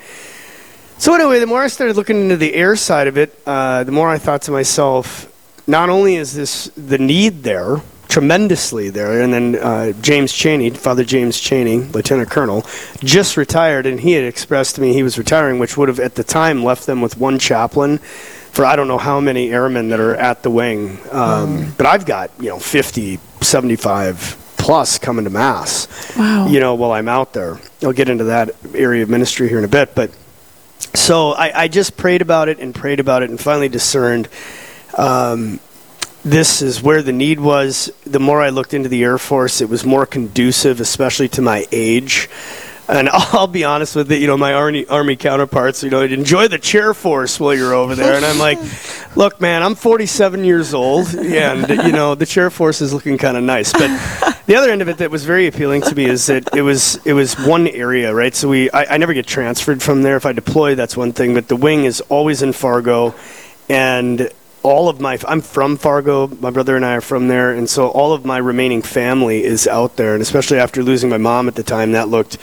so 0.97 1.13
anyway, 1.13 1.39
the 1.39 1.47
more 1.47 1.61
I 1.61 1.67
started 1.67 1.97
looking 1.97 2.21
into 2.21 2.37
the 2.37 2.53
air 2.53 2.75
side 2.77 3.07
of 3.07 3.17
it, 3.17 3.37
uh, 3.45 3.83
the 3.83 3.91
more 3.91 4.09
I 4.09 4.17
thought 4.17 4.43
to 4.43 4.51
myself, 4.51 5.31
not 5.67 5.89
only 5.89 6.15
is 6.15 6.33
this 6.33 6.71
the 6.77 6.97
need 6.97 7.43
there, 7.43 7.81
tremendously 8.15 8.89
there, 8.89 9.21
and 9.21 9.33
then 9.33 9.55
uh, 9.57 9.91
James 10.01 10.31
Cheney, 10.31 10.69
Father 10.69 11.03
James 11.03 11.37
Cheney, 11.37 11.79
Lieutenant 11.79 12.29
Colonel, 12.29 12.65
just 13.03 13.35
retired, 13.35 13.85
and 13.85 13.99
he 13.99 14.13
had 14.13 14.23
expressed 14.23 14.75
to 14.75 14.81
me 14.81 14.93
he 14.93 15.03
was 15.03 15.17
retiring, 15.17 15.59
which 15.59 15.75
would 15.75 15.89
have 15.89 15.99
at 15.99 16.15
the 16.15 16.23
time 16.23 16.63
left 16.63 16.85
them 16.85 17.01
with 17.01 17.17
one 17.17 17.37
chaplain 17.37 17.97
for 17.97 18.63
I 18.63 18.77
don't 18.77 18.87
know 18.87 18.97
how 18.97 19.19
many 19.19 19.51
airmen 19.51 19.89
that 19.89 19.99
are 19.99 20.15
at 20.15 20.43
the 20.43 20.49
wing. 20.49 20.97
Um, 21.11 21.73
But 21.77 21.87
I've 21.87 22.05
got, 22.05 22.31
you 22.39 22.47
know, 22.47 22.57
50, 22.57 23.19
75 23.41 24.53
plus 24.57 24.97
coming 24.97 25.25
to 25.25 25.29
Mass, 25.29 25.89
Wow. 26.17 26.47
you 26.47 26.61
know, 26.61 26.73
while 26.75 26.93
I'm 26.93 27.09
out 27.09 27.33
there. 27.33 27.59
I'll 27.83 27.91
get 27.91 28.07
into 28.07 28.23
that 28.23 28.51
area 28.73 29.03
of 29.03 29.09
ministry 29.09 29.49
here 29.49 29.57
in 29.57 29.65
a 29.65 29.67
bit, 29.67 29.93
but 29.93 30.09
so 30.93 31.33
I, 31.33 31.63
I 31.63 31.67
just 31.67 31.97
prayed 31.97 32.21
about 32.21 32.47
it 32.47 32.59
and 32.59 32.73
prayed 32.73 33.01
about 33.01 33.23
it 33.23 33.29
and 33.29 33.37
finally 33.37 33.67
discerned 33.67 34.29
um, 34.97 35.59
this 36.25 36.63
is 36.63 36.81
where 36.81 37.03
the 37.03 37.13
need 37.13 37.39
was. 37.39 37.91
The 38.03 38.19
more 38.19 38.41
I 38.41 38.49
looked 38.49 38.73
into 38.73 38.89
the 38.89 39.03
Air 39.03 39.19
Force, 39.19 39.61
it 39.61 39.69
was 39.69 39.85
more 39.85 40.07
conducive, 40.07 40.81
especially 40.81 41.29
to 41.29 41.41
my 41.41 41.67
age. 41.71 42.27
And 42.89 43.09
I'll 43.13 43.47
be 43.47 43.63
honest 43.63 43.95
with 43.95 44.11
it, 44.11 44.19
you 44.19 44.27
know, 44.27 44.35
my 44.35 44.53
army, 44.53 44.87
army 44.87 45.15
counterparts, 45.15 45.83
you 45.83 45.91
know, 45.91 46.01
enjoy 46.01 46.47
the 46.47 46.57
chair 46.57 46.95
force 46.95 47.39
while 47.39 47.53
you're 47.53 47.75
over 47.75 47.93
there. 47.93 48.15
And 48.15 48.25
I'm 48.25 48.39
like, 48.39 48.57
look, 49.15 49.39
man, 49.39 49.61
I'm 49.61 49.75
47 49.75 50.43
years 50.43 50.73
old, 50.73 51.13
and, 51.13 51.69
you 51.69 51.91
know, 51.91 52.15
the 52.15 52.25
chair 52.25 52.49
force 52.49 52.81
is 52.81 52.91
looking 52.91 53.19
kind 53.19 53.37
of 53.37 53.43
nice. 53.43 53.71
But 53.71 53.89
the 54.47 54.55
other 54.55 54.71
end 54.71 54.81
of 54.81 54.89
it 54.89 54.97
that 54.97 55.11
was 55.11 55.25
very 55.25 55.45
appealing 55.45 55.83
to 55.83 55.95
me 55.95 56.05
is 56.05 56.25
that 56.25 56.55
it 56.55 56.63
was 56.63 56.95
it 57.05 57.13
was 57.13 57.35
one 57.35 57.67
area, 57.67 58.13
right? 58.13 58.33
So 58.33 58.49
we 58.49 58.71
I, 58.71 58.95
I 58.95 58.97
never 58.97 59.13
get 59.13 59.27
transferred 59.27 59.83
from 59.83 60.01
there. 60.01 60.17
If 60.17 60.25
I 60.25 60.33
deploy, 60.33 60.73
that's 60.73 60.97
one 60.97 61.13
thing. 61.13 61.35
But 61.35 61.47
the 61.47 61.55
wing 61.55 61.85
is 61.85 62.01
always 62.01 62.41
in 62.41 62.53
Fargo, 62.53 63.15
and 63.69 64.29
all 64.65 64.89
of 64.89 64.99
my 64.99 65.19
I'm 65.27 65.41
from 65.41 65.77
Fargo. 65.77 66.27
My 66.27 66.49
brother 66.49 66.75
and 66.75 66.83
I 66.83 66.95
are 66.95 67.01
from 67.01 67.27
there, 67.27 67.51
and 67.51 67.69
so 67.69 67.89
all 67.89 68.13
of 68.13 68.25
my 68.25 68.37
remaining 68.37 68.81
family 68.81 69.43
is 69.43 69.67
out 69.67 69.95
there. 69.95 70.13
And 70.13 70.21
especially 70.21 70.57
after 70.57 70.83
losing 70.83 71.09
my 71.09 71.17
mom 71.17 71.47
at 71.47 71.55
the 71.55 71.63
time, 71.63 71.91
that 71.91 72.09
looked 72.09 72.37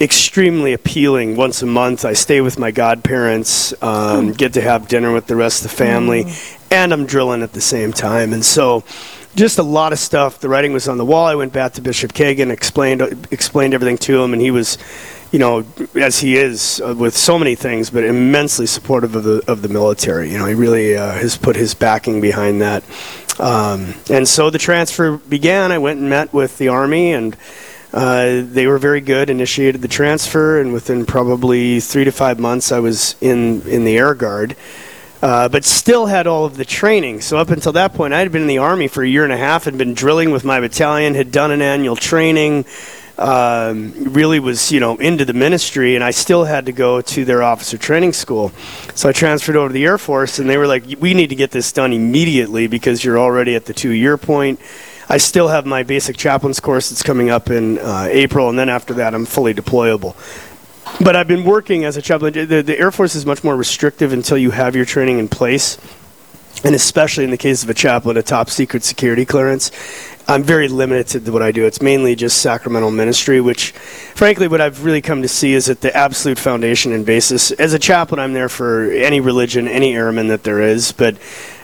extremely 0.00 0.72
appealing. 0.72 1.36
Once 1.36 1.62
a 1.62 1.66
month, 1.66 2.04
I 2.04 2.14
stay 2.14 2.40
with 2.40 2.58
my 2.58 2.72
godparents, 2.72 3.72
um, 3.82 4.32
get 4.32 4.54
to 4.54 4.60
have 4.60 4.88
dinner 4.88 5.12
with 5.12 5.26
the 5.26 5.36
rest 5.36 5.64
of 5.64 5.70
the 5.70 5.76
family, 5.76 6.24
and 6.70 6.92
I'm 6.92 7.06
drilling 7.06 7.42
at 7.42 7.52
the 7.52 7.60
same 7.60 7.92
time. 7.92 8.32
And 8.32 8.44
so, 8.44 8.82
just 9.36 9.58
a 9.58 9.62
lot 9.62 9.92
of 9.92 9.98
stuff. 9.98 10.40
The 10.40 10.48
writing 10.48 10.72
was 10.72 10.88
on 10.88 10.98
the 10.98 11.04
wall. 11.04 11.26
I 11.26 11.34
went 11.34 11.52
back 11.52 11.74
to 11.74 11.82
Bishop 11.82 12.12
Kagan, 12.12 12.50
explained 12.50 13.02
explained 13.30 13.74
everything 13.74 13.98
to 13.98 14.22
him, 14.22 14.32
and 14.32 14.42
he 14.42 14.50
was, 14.50 14.78
you 15.30 15.38
know, 15.38 15.64
as 15.94 16.18
he 16.18 16.36
is 16.36 16.80
uh, 16.84 16.94
with 16.96 17.16
so 17.16 17.38
many 17.38 17.54
things, 17.54 17.90
but 17.90 18.04
immensely 18.04 18.66
supportive 18.66 19.14
of 19.14 19.24
the 19.24 19.42
of 19.46 19.62
the 19.62 19.68
military. 19.68 20.30
You 20.30 20.38
know, 20.38 20.46
he 20.46 20.54
really 20.54 20.96
uh, 20.96 21.12
has 21.12 21.36
put 21.36 21.56
his 21.56 21.74
backing 21.74 22.20
behind 22.20 22.60
that. 22.62 22.82
Um, 23.38 23.94
and 24.10 24.28
so 24.28 24.50
the 24.50 24.58
transfer 24.58 25.16
began. 25.16 25.72
I 25.72 25.78
went 25.78 26.00
and 26.00 26.08
met 26.08 26.32
with 26.32 26.58
the 26.58 26.68
army 26.68 27.12
and. 27.12 27.36
Uh, 27.92 28.42
they 28.44 28.68
were 28.68 28.78
very 28.78 29.00
good. 29.00 29.28
Initiated 29.28 29.82
the 29.82 29.88
transfer, 29.88 30.60
and 30.60 30.72
within 30.72 31.04
probably 31.04 31.80
three 31.80 32.04
to 32.04 32.12
five 32.12 32.38
months, 32.38 32.70
I 32.70 32.78
was 32.78 33.16
in 33.20 33.62
in 33.62 33.84
the 33.84 33.98
Air 33.98 34.14
Guard. 34.14 34.54
Uh, 35.22 35.48
but 35.48 35.66
still 35.66 36.06
had 36.06 36.26
all 36.26 36.46
of 36.46 36.56
the 36.56 36.64
training. 36.64 37.20
So 37.20 37.36
up 37.36 37.50
until 37.50 37.72
that 37.72 37.92
point, 37.92 38.14
I 38.14 38.20
had 38.20 38.32
been 38.32 38.40
in 38.42 38.48
the 38.48 38.58
Army 38.58 38.88
for 38.88 39.02
a 39.02 39.08
year 39.08 39.22
and 39.22 39.32
a 39.32 39.36
half, 39.36 39.64
had 39.64 39.76
been 39.76 39.92
drilling 39.92 40.30
with 40.30 40.44
my 40.44 40.60
battalion, 40.60 41.14
had 41.14 41.30
done 41.30 41.50
an 41.50 41.60
annual 41.60 41.94
training, 41.94 42.64
um, 43.20 43.92
really 44.14 44.40
was 44.40 44.72
you 44.72 44.80
know 44.80 44.96
into 44.96 45.24
the 45.24 45.34
ministry, 45.34 45.94
and 45.94 46.02
I 46.02 46.10
still 46.10 46.44
had 46.44 46.66
to 46.66 46.72
go 46.72 47.02
to 47.02 47.24
their 47.24 47.42
officer 47.42 47.76
training 47.76 48.14
school. 48.14 48.50
So 48.94 49.10
I 49.10 49.12
transferred 49.12 49.56
over 49.56 49.68
to 49.68 49.74
the 49.74 49.84
Air 49.84 49.98
Force, 49.98 50.38
and 50.38 50.48
they 50.48 50.56
were 50.56 50.66
like, 50.66 50.84
"We 50.98 51.12
need 51.12 51.28
to 51.28 51.36
get 51.36 51.50
this 51.50 51.70
done 51.70 51.92
immediately 51.92 52.66
because 52.66 53.04
you're 53.04 53.18
already 53.18 53.54
at 53.54 53.66
the 53.66 53.74
two-year 53.74 54.16
point." 54.16 54.58
I 55.08 55.18
still 55.18 55.48
have 55.48 55.66
my 55.66 55.82
basic 55.82 56.16
chaplain's 56.16 56.60
course 56.60 56.88
that's 56.88 57.02
coming 57.02 57.30
up 57.30 57.50
in 57.50 57.78
uh, 57.78 58.06
April, 58.10 58.48
and 58.48 58.58
then 58.58 58.68
after 58.68 58.94
that, 58.94 59.12
I'm 59.12 59.26
fully 59.26 59.52
deployable. 59.52 60.14
But 61.02 61.16
I've 61.16 61.28
been 61.28 61.44
working 61.44 61.84
as 61.84 61.96
a 61.96 62.02
chaplain. 62.02 62.32
The, 62.32 62.62
the 62.62 62.78
Air 62.78 62.90
Force 62.90 63.14
is 63.14 63.26
much 63.26 63.42
more 63.42 63.56
restrictive 63.56 64.12
until 64.12 64.38
you 64.38 64.50
have 64.50 64.76
your 64.76 64.84
training 64.84 65.18
in 65.18 65.28
place 65.28 65.78
and 66.64 66.74
especially 66.74 67.24
in 67.24 67.30
the 67.30 67.38
case 67.38 67.62
of 67.62 67.70
a 67.70 67.74
chaplain, 67.74 68.16
a 68.16 68.22
top 68.22 68.50
secret 68.50 68.84
security 68.84 69.24
clearance, 69.24 69.70
I'm 70.28 70.42
very 70.42 70.68
limited 70.68 71.24
to 71.24 71.32
what 71.32 71.42
I 71.42 71.52
do. 71.52 71.64
It's 71.64 71.80
mainly 71.80 72.14
just 72.14 72.40
sacramental 72.42 72.90
ministry, 72.90 73.40
which, 73.40 73.72
frankly, 73.72 74.46
what 74.46 74.60
I've 74.60 74.84
really 74.84 75.00
come 75.00 75.22
to 75.22 75.28
see 75.28 75.54
is 75.54 75.66
that 75.66 75.80
the 75.80 75.96
absolute 75.96 76.38
foundation 76.38 76.92
and 76.92 77.04
basis. 77.04 77.50
As 77.52 77.72
a 77.72 77.78
chaplain, 77.78 78.20
I'm 78.20 78.32
there 78.32 78.48
for 78.48 78.90
any 78.90 79.20
religion, 79.20 79.66
any 79.66 79.94
airman 79.94 80.28
that 80.28 80.44
there 80.44 80.60
is, 80.60 80.92
but. 80.92 81.16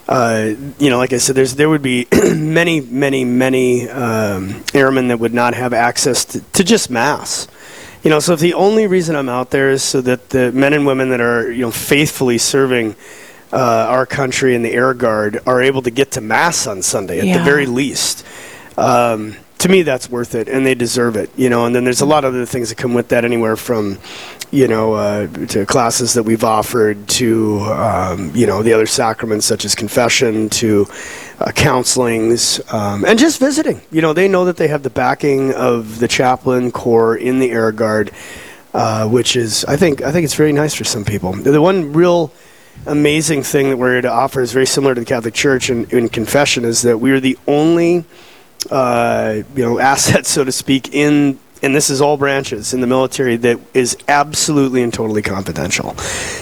Uh, 0.08 0.54
you 0.78 0.88
know, 0.88 0.98
like 0.98 1.12
I 1.12 1.16
said, 1.16 1.34
there's 1.34 1.56
there 1.56 1.68
would 1.68 1.82
be 1.82 2.06
many, 2.32 2.80
many, 2.80 3.24
many 3.24 3.88
um, 3.88 4.62
airmen 4.72 5.08
that 5.08 5.18
would 5.18 5.34
not 5.34 5.54
have 5.54 5.72
access 5.72 6.24
to, 6.26 6.40
to 6.52 6.62
just 6.62 6.90
mass. 6.90 7.48
You 8.06 8.10
know, 8.10 8.20
so 8.20 8.34
if 8.34 8.38
the 8.38 8.54
only 8.54 8.86
reason 8.86 9.16
I'm 9.16 9.28
out 9.28 9.50
there 9.50 9.68
is 9.68 9.82
so 9.82 10.00
that 10.02 10.30
the 10.30 10.52
men 10.52 10.72
and 10.72 10.86
women 10.86 11.08
that 11.08 11.20
are 11.20 11.50
you 11.50 11.62
know 11.62 11.72
faithfully 11.72 12.38
serving 12.38 12.94
uh, 13.52 13.56
our 13.56 14.06
country 14.06 14.54
and 14.54 14.64
the 14.64 14.70
Air 14.70 14.94
Guard 14.94 15.40
are 15.44 15.60
able 15.60 15.82
to 15.82 15.90
get 15.90 16.12
to 16.12 16.20
Mass 16.20 16.68
on 16.68 16.82
Sunday 16.82 17.18
at 17.18 17.24
Yeah. 17.26 17.38
the 17.38 17.42
very 17.42 17.66
least. 17.66 18.24
Um, 18.78 19.34
to 19.58 19.68
me, 19.68 19.82
that's 19.82 20.08
worth 20.08 20.36
it, 20.36 20.48
and 20.48 20.64
they 20.64 20.76
deserve 20.76 21.16
it. 21.16 21.30
You 21.36 21.50
know, 21.50 21.66
and 21.66 21.74
then 21.74 21.82
there's 21.82 22.00
a 22.00 22.06
lot 22.06 22.24
of 22.24 22.32
other 22.32 22.46
things 22.46 22.68
that 22.68 22.78
come 22.78 22.94
with 22.94 23.08
that, 23.08 23.24
anywhere 23.24 23.56
from, 23.56 23.98
you 24.52 24.68
know, 24.68 24.94
uh, 24.94 25.26
to 25.48 25.66
classes 25.66 26.14
that 26.14 26.22
we've 26.22 26.44
offered 26.44 27.08
to, 27.08 27.58
um, 27.62 28.30
you 28.36 28.46
know, 28.46 28.62
the 28.62 28.72
other 28.72 28.86
sacraments 28.86 29.46
such 29.46 29.64
as 29.64 29.74
confession 29.74 30.48
to 30.50 30.86
uh, 31.38 31.50
counselings 31.52 32.60
um, 32.72 33.04
and 33.04 33.18
just 33.18 33.38
visiting. 33.38 33.80
You 33.90 34.02
know, 34.02 34.12
they 34.12 34.28
know 34.28 34.46
that 34.46 34.56
they 34.56 34.68
have 34.68 34.82
the 34.82 34.90
backing 34.90 35.52
of 35.52 35.98
the 35.98 36.08
chaplain 36.08 36.70
corps 36.72 37.16
in 37.16 37.38
the 37.38 37.50
Air 37.50 37.72
Guard, 37.72 38.10
uh, 38.74 39.08
which 39.08 39.36
is, 39.36 39.64
I 39.64 39.76
think, 39.76 40.02
I 40.02 40.12
think 40.12 40.24
it's 40.24 40.34
very 40.34 40.52
nice 40.52 40.74
for 40.74 40.84
some 40.84 41.04
people. 41.04 41.32
The 41.32 41.60
one 41.60 41.92
real 41.92 42.32
amazing 42.86 43.42
thing 43.42 43.70
that 43.70 43.76
we're 43.76 43.92
here 43.92 44.02
to 44.02 44.10
offer 44.10 44.40
is 44.40 44.52
very 44.52 44.66
similar 44.66 44.94
to 44.94 45.00
the 45.00 45.06
Catholic 45.06 45.34
Church 45.34 45.70
in, 45.70 45.86
in 45.90 46.08
confession 46.08 46.64
is 46.64 46.82
that 46.82 46.98
we 46.98 47.10
are 47.10 47.20
the 47.20 47.38
only 47.46 48.04
uh, 48.70 49.42
you 49.54 49.64
know 49.64 49.78
asset, 49.92 50.26
so 50.26 50.44
to 50.44 50.52
speak, 50.52 50.94
in 50.94 51.38
and 51.66 51.74
this 51.74 51.90
is 51.90 52.00
all 52.00 52.16
branches 52.16 52.72
in 52.72 52.80
the 52.80 52.86
military 52.86 53.36
that 53.36 53.58
is 53.74 53.96
absolutely 54.06 54.84
and 54.84 54.94
totally 54.94 55.20
confidential. 55.20 55.96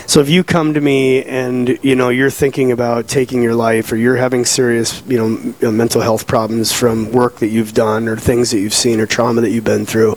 So 0.07 0.21
if 0.21 0.29
you 0.29 0.45
come 0.45 0.75
to 0.75 0.81
me 0.83 1.25
and 1.25 1.79
you 1.83 1.97
know 1.97 2.11
you're 2.11 2.29
thinking 2.29 2.73
about 2.73 3.09
taking 3.09 3.43
your 3.43 3.55
life 3.55 3.91
or 3.91 3.97
you're 3.97 4.17
having 4.17 4.45
serious 4.45 5.03
you 5.07 5.17
know 5.17 5.73
mental 5.73 6.03
health 6.03 6.27
problems 6.27 6.73
from 6.73 7.11
work 7.11 7.37
that 7.37 7.49
you've 7.49 7.73
done 7.73 8.07
or 8.07 8.19
things 8.19 8.51
that 8.51 8.59
you've 8.59 8.75
seen 8.75 9.01
or 9.01 9.07
trauma 9.07 9.41
that 9.41 9.51
you've 9.51 9.65
been 9.65 9.87
through, 9.87 10.17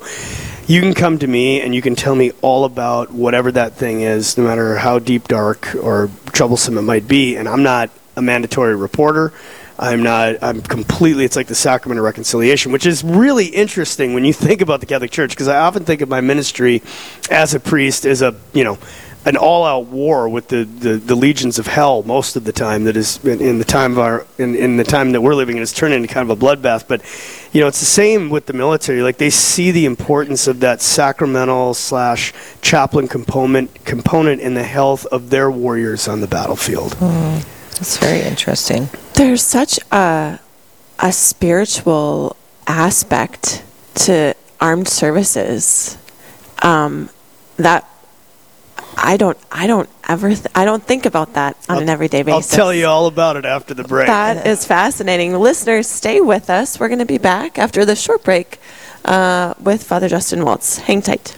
you 0.67 0.81
can 0.81 0.93
come 0.93 1.17
to 1.19 1.27
me 1.27 1.61
and 1.61 1.73
you 1.73 1.81
can 1.81 1.95
tell 1.95 2.13
me 2.13 2.31
all 2.41 2.65
about 2.65 3.09
whatever 3.09 3.49
that 3.53 3.75
thing 3.75 4.01
is, 4.01 4.37
no 4.37 4.43
matter 4.43 4.75
how 4.75 4.99
deep, 4.99 5.29
dark, 5.29 5.73
or 5.75 6.09
troublesome 6.33 6.77
it 6.77 6.81
might 6.81 7.07
be. 7.07 7.37
And 7.37 7.47
I'm 7.47 7.63
not 7.63 7.89
a 8.17 8.21
mandatory 8.21 8.75
reporter. 8.75 9.31
I'm 9.79 10.01
not, 10.01 10.41
I'm 10.41 10.61
completely, 10.61 11.23
it's 11.23 11.35
like 11.35 11.47
the 11.47 11.55
sacrament 11.55 11.99
of 11.99 12.05
reconciliation, 12.05 12.71
which 12.71 12.85
is 12.85 13.03
really 13.03 13.45
interesting 13.45 14.13
when 14.13 14.25
you 14.25 14.33
think 14.33 14.61
about 14.61 14.79
the 14.79 14.85
Catholic 14.85 15.11
Church, 15.11 15.31
because 15.31 15.47
I 15.47 15.59
often 15.59 15.85
think 15.85 16.01
of 16.01 16.09
my 16.09 16.21
ministry 16.21 16.81
as 17.29 17.53
a 17.53 17.59
priest 17.59 18.05
as 18.05 18.21
a, 18.21 18.35
you 18.53 18.63
know, 18.63 18.79
an 19.27 19.35
all-out 19.35 19.87
war 19.87 20.29
with 20.29 20.47
the, 20.47 20.63
the, 20.63 20.95
the 20.95 21.15
legions 21.15 21.59
of 21.59 21.67
hell 21.67 22.01
most 22.03 22.37
of 22.37 22.45
the 22.45 22.53
time 22.53 22.85
that 22.85 22.95
is 22.95 23.23
in, 23.25 23.41
in 23.41 23.57
the 23.57 23.65
time 23.65 23.91
of 23.91 23.99
our 23.99 24.25
in, 24.37 24.55
in 24.55 24.77
the 24.77 24.85
time 24.85 25.11
that 25.11 25.19
we're 25.19 25.35
living 25.35 25.57
in 25.57 25.63
it's 25.63 25.73
turned 25.73 25.93
into 25.93 26.07
kind 26.07 26.29
of 26.29 26.41
a 26.41 26.45
bloodbath. 26.45 26.87
But 26.87 27.01
you 27.51 27.59
know 27.59 27.67
it's 27.67 27.81
the 27.81 27.85
same 27.85 28.29
with 28.29 28.45
the 28.45 28.53
military 28.53 29.01
like 29.01 29.17
they 29.17 29.29
see 29.29 29.71
the 29.71 29.85
importance 29.85 30.47
of 30.47 30.61
that 30.61 30.81
sacramental 30.81 31.73
slash 31.73 32.33
chaplain 32.61 33.09
component 33.09 33.83
component 33.83 34.39
in 34.39 34.53
the 34.53 34.63
health 34.63 35.05
of 35.07 35.29
their 35.29 35.51
warriors 35.51 36.07
on 36.07 36.21
the 36.21 36.27
battlefield 36.27 36.93
hmm. 36.93 37.39
That's 37.77 37.97
very 37.97 38.21
interesting. 38.21 38.89
There's 39.13 39.41
such 39.43 39.79
a 39.91 40.39
a 40.99 41.11
spiritual 41.11 42.35
aspect 42.65 43.63
to 43.93 44.33
armed 44.59 44.87
services 44.87 45.97
um, 46.63 47.09
that 47.57 47.87
I 48.97 49.15
don't 49.17 49.37
I 49.51 49.67
don't 49.67 49.89
ever 50.09 50.29
th- 50.29 50.47
I 50.55 50.65
don't 50.65 50.83
think 50.83 51.05
about 51.05 51.33
that 51.35 51.55
on 51.69 51.81
an 51.83 51.89
everyday 51.89 52.23
basis. 52.23 52.51
I'll 52.51 52.57
tell 52.57 52.73
you 52.73 52.87
all 52.87 53.05
about 53.05 53.35
it 53.35 53.45
after 53.45 53.75
the 53.75 53.83
break 53.83 54.07
That 54.07 54.47
is 54.47 54.65
fascinating. 54.65 55.33
Listeners, 55.35 55.87
stay 55.87 56.19
with 56.19 56.49
us. 56.49 56.79
We're 56.79 56.87
going 56.89 56.99
to 56.99 57.05
be 57.05 57.19
back 57.19 57.59
after 57.59 57.85
the 57.85 57.95
short 57.95 58.23
break 58.23 58.59
uh, 59.05 59.53
with 59.61 59.83
Father 59.83 60.09
Justin 60.09 60.43
Waltz. 60.43 60.79
Hang 60.79 61.01
tight. 61.03 61.37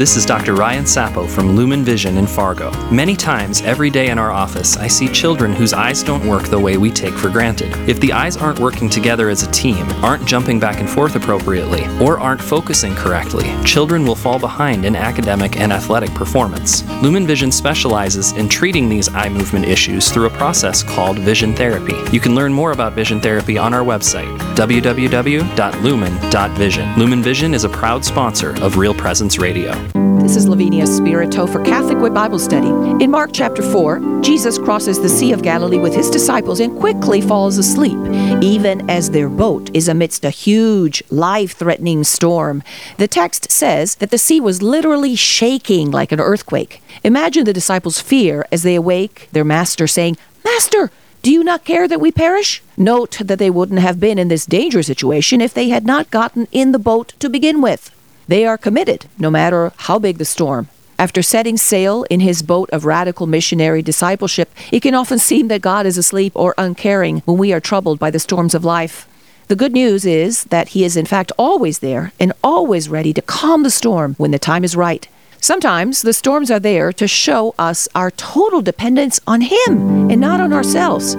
This 0.00 0.16
is 0.16 0.24
Dr. 0.24 0.54
Ryan 0.54 0.86
Sappo 0.86 1.26
from 1.26 1.54
Lumen 1.54 1.84
Vision 1.84 2.16
in 2.16 2.26
Fargo. 2.26 2.70
Many 2.90 3.14
times 3.14 3.60
every 3.60 3.90
day 3.90 4.08
in 4.08 4.18
our 4.18 4.30
office, 4.30 4.78
I 4.78 4.86
see 4.86 5.08
children 5.08 5.52
whose 5.52 5.74
eyes 5.74 6.02
don't 6.02 6.26
work 6.26 6.44
the 6.44 6.58
way 6.58 6.78
we 6.78 6.90
take 6.90 7.12
for 7.12 7.28
granted. 7.28 7.76
If 7.86 8.00
the 8.00 8.14
eyes 8.14 8.38
aren't 8.38 8.60
working 8.60 8.88
together 8.88 9.28
as 9.28 9.42
a 9.42 9.50
team, 9.50 9.86
aren't 10.02 10.24
jumping 10.24 10.58
back 10.58 10.80
and 10.80 10.88
forth 10.88 11.16
appropriately, 11.16 11.84
or 12.00 12.18
aren't 12.18 12.40
focusing 12.40 12.94
correctly, 12.94 13.54
children 13.62 14.06
will 14.06 14.14
fall 14.14 14.38
behind 14.38 14.86
in 14.86 14.96
academic 14.96 15.60
and 15.60 15.70
athletic 15.70 16.14
performance. 16.14 16.82
Lumen 17.02 17.26
Vision 17.26 17.52
specializes 17.52 18.32
in 18.32 18.48
treating 18.48 18.88
these 18.88 19.10
eye 19.10 19.28
movement 19.28 19.66
issues 19.66 20.10
through 20.10 20.24
a 20.24 20.30
process 20.30 20.82
called 20.82 21.18
vision 21.18 21.54
therapy. 21.54 21.96
You 22.10 22.20
can 22.20 22.34
learn 22.34 22.54
more 22.54 22.72
about 22.72 22.94
vision 22.94 23.20
therapy 23.20 23.58
on 23.58 23.74
our 23.74 23.84
website, 23.84 24.34
www.lumen.vision. 24.56 26.98
Lumen 26.98 27.22
Vision 27.22 27.52
is 27.52 27.64
a 27.64 27.68
proud 27.68 28.02
sponsor 28.02 28.54
of 28.62 28.78
Real 28.78 28.94
Presence 28.94 29.36
Radio. 29.36 29.89
This 30.22 30.36
is 30.36 30.46
Lavinia 30.46 30.86
Spirito 30.86 31.46
for 31.46 31.64
Catholic 31.64 31.98
Way 31.98 32.10
Bible 32.10 32.38
Study. 32.38 32.68
In 33.02 33.10
Mark 33.10 33.30
chapter 33.32 33.62
4, 33.62 34.20
Jesus 34.20 34.58
crosses 34.58 35.00
the 35.00 35.08
Sea 35.08 35.32
of 35.32 35.42
Galilee 35.42 35.78
with 35.78 35.94
his 35.94 36.10
disciples 36.10 36.60
and 36.60 36.78
quickly 36.78 37.22
falls 37.22 37.56
asleep, 37.56 37.98
even 38.42 38.88
as 38.88 39.10
their 39.10 39.30
boat 39.30 39.74
is 39.74 39.88
amidst 39.88 40.24
a 40.24 40.30
huge, 40.30 41.02
life 41.10 41.52
threatening 41.56 42.04
storm. 42.04 42.62
The 42.98 43.08
text 43.08 43.50
says 43.50 43.94
that 43.96 44.10
the 44.10 44.18
sea 44.18 44.40
was 44.40 44.62
literally 44.62 45.16
shaking 45.16 45.90
like 45.90 46.12
an 46.12 46.20
earthquake. 46.20 46.82
Imagine 47.02 47.44
the 47.44 47.52
disciples' 47.54 48.00
fear 48.00 48.46
as 48.52 48.62
they 48.62 48.74
awake 48.74 49.28
their 49.32 49.44
master 49.44 49.86
saying, 49.86 50.18
Master, 50.44 50.90
do 51.22 51.32
you 51.32 51.42
not 51.42 51.64
care 51.64 51.88
that 51.88 52.00
we 52.00 52.12
perish? 52.12 52.62
Note 52.76 53.18
that 53.24 53.38
they 53.38 53.50
wouldn't 53.50 53.80
have 53.80 53.98
been 53.98 54.18
in 54.18 54.28
this 54.28 54.46
dangerous 54.46 54.86
situation 54.86 55.40
if 55.40 55.54
they 55.54 55.70
had 55.70 55.86
not 55.86 56.10
gotten 56.10 56.46
in 56.52 56.72
the 56.72 56.78
boat 56.78 57.14
to 57.20 57.28
begin 57.30 57.60
with. 57.62 57.90
They 58.30 58.46
are 58.46 58.56
committed, 58.56 59.06
no 59.18 59.28
matter 59.28 59.72
how 59.76 59.98
big 59.98 60.18
the 60.18 60.24
storm. 60.24 60.68
After 61.00 61.20
setting 61.20 61.56
sail 61.56 62.04
in 62.04 62.20
his 62.20 62.42
boat 62.42 62.70
of 62.70 62.84
radical 62.84 63.26
missionary 63.26 63.82
discipleship, 63.82 64.52
it 64.70 64.82
can 64.82 64.94
often 64.94 65.18
seem 65.18 65.48
that 65.48 65.62
God 65.62 65.84
is 65.84 65.98
asleep 65.98 66.30
or 66.36 66.54
uncaring 66.56 67.22
when 67.24 67.38
we 67.38 67.52
are 67.52 67.58
troubled 67.58 67.98
by 67.98 68.08
the 68.08 68.20
storms 68.20 68.54
of 68.54 68.64
life. 68.64 69.08
The 69.48 69.56
good 69.56 69.72
news 69.72 70.06
is 70.06 70.44
that 70.44 70.68
He 70.68 70.84
is, 70.84 70.96
in 70.96 71.06
fact, 71.06 71.32
always 71.36 71.80
there 71.80 72.12
and 72.20 72.32
always 72.44 72.88
ready 72.88 73.12
to 73.14 73.20
calm 73.20 73.64
the 73.64 73.68
storm 73.68 74.14
when 74.16 74.30
the 74.30 74.38
time 74.38 74.62
is 74.62 74.76
right. 74.76 75.08
Sometimes 75.40 76.02
the 76.02 76.12
storms 76.12 76.52
are 76.52 76.60
there 76.60 76.92
to 76.92 77.08
show 77.08 77.52
us 77.58 77.88
our 77.96 78.12
total 78.12 78.62
dependence 78.62 79.18
on 79.26 79.40
Him 79.40 80.08
and 80.08 80.20
not 80.20 80.40
on 80.40 80.52
ourselves. 80.52 81.16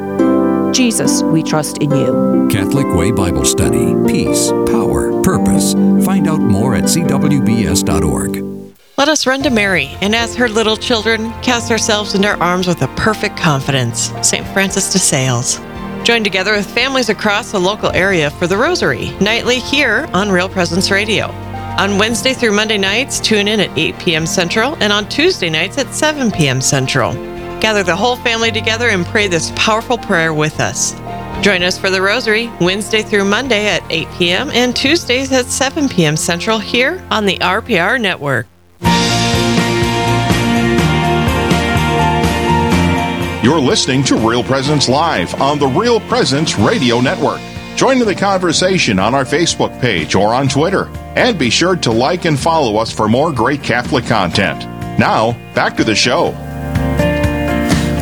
Jesus, 0.72 1.24
we 1.24 1.44
trust 1.44 1.78
in 1.80 1.92
you. 1.92 2.48
Catholic 2.52 2.88
Way 2.96 3.12
Bible 3.12 3.46
Study. 3.46 3.94
Peace, 4.08 4.50
power, 4.68 5.22
purpose. 5.22 5.74
Find 6.06 6.28
out 6.28 6.40
more 6.42 6.76
at 6.76 6.84
cwbs.org. 6.86 8.52
Let 8.98 9.10
us 9.10 9.26
run 9.26 9.42
to 9.44 9.50
Mary 9.50 9.90
and, 10.02 10.16
as 10.16 10.36
her 10.36 10.48
little 10.48 10.78
children, 10.78 11.32
cast 11.42 11.72
ourselves 11.72 12.14
into 12.14 12.28
her 12.28 12.44
arms 12.44 12.68
with 12.68 12.82
a 12.82 12.88
perfect 12.90 13.38
confidence. 13.38 14.12
St. 14.22 14.46
Francis 14.50 14.92
de 14.92 15.00
Sales. 15.00 15.60
Join 16.04 16.24
together 16.24 16.54
with 16.54 16.70
families 16.70 17.10
across 17.10 17.52
the 17.52 17.60
local 17.60 17.92
area 17.92 18.30
for 18.30 18.48
the 18.48 18.58
Rosary, 18.58 19.10
nightly 19.20 19.60
here 19.60 20.10
on 20.14 20.30
Real 20.30 20.50
Presence 20.50 20.92
Radio. 20.92 21.28
On 21.80 21.98
Wednesday 21.98 22.34
through 22.34 22.52
Monday 22.52 22.78
nights, 22.78 23.20
tune 23.20 23.48
in 23.48 23.60
at 23.60 23.76
8 23.78 23.98
p.m. 24.00 24.28
Central, 24.28 24.76
and 24.82 24.92
on 24.92 25.08
Tuesday 25.10 25.50
nights 25.50 25.78
at 25.78 25.94
7 25.94 26.30
p.m. 26.32 26.60
Central. 26.60 27.14
Gather 27.62 27.84
the 27.84 27.96
whole 27.96 28.16
family 28.16 28.52
together 28.52 28.90
and 28.90 29.06
pray 29.06 29.28
this 29.28 29.52
powerful 29.56 29.96
prayer 29.96 30.34
with 30.34 30.60
us. 30.60 30.94
Join 31.44 31.62
us 31.62 31.78
for 31.78 31.92
the 31.92 32.02
Rosary 32.02 32.50
Wednesday 32.60 33.04
through 33.04 33.26
Monday 33.26 33.68
at 33.68 33.84
8 33.92 34.08
p.m. 34.18 34.50
and 34.50 34.76
Tuesdays 34.76 35.32
at 35.32 35.46
7 35.46 35.88
p.m. 35.88 36.18
Central 36.18 36.58
here 36.58 37.06
on 37.12 37.28
the 37.28 37.38
RPR 37.38 38.02
Network. 38.02 38.48
You're 43.44 43.60
listening 43.60 44.04
to 44.06 44.16
Real 44.18 44.44
Presence 44.44 44.90
Live 44.90 45.40
on 45.40 45.60
the 45.60 45.68
Real 45.68 46.00
Presence 46.00 46.58
Radio 46.58 47.00
Network. 47.00 47.42
Join 47.76 48.02
in 48.02 48.08
the 48.08 48.16
conversation 48.16 48.98
on 48.98 49.14
our 49.14 49.24
Facebook 49.24 49.80
page 49.80 50.16
or 50.16 50.34
on 50.34 50.48
Twitter. 50.48 50.88
And 51.16 51.38
be 51.38 51.52
sure 51.52 51.76
to 51.76 51.92
like 51.92 52.26
and 52.26 52.40
follow 52.40 52.78
us 52.78 52.92
for 52.92 53.08
more 53.08 53.32
great 53.32 53.62
Catholic 53.62 54.06
content. 54.06 54.64
Now, 54.98 55.34
back 55.54 55.78
to 55.78 55.84
the 55.84 55.96
show. 55.96 56.36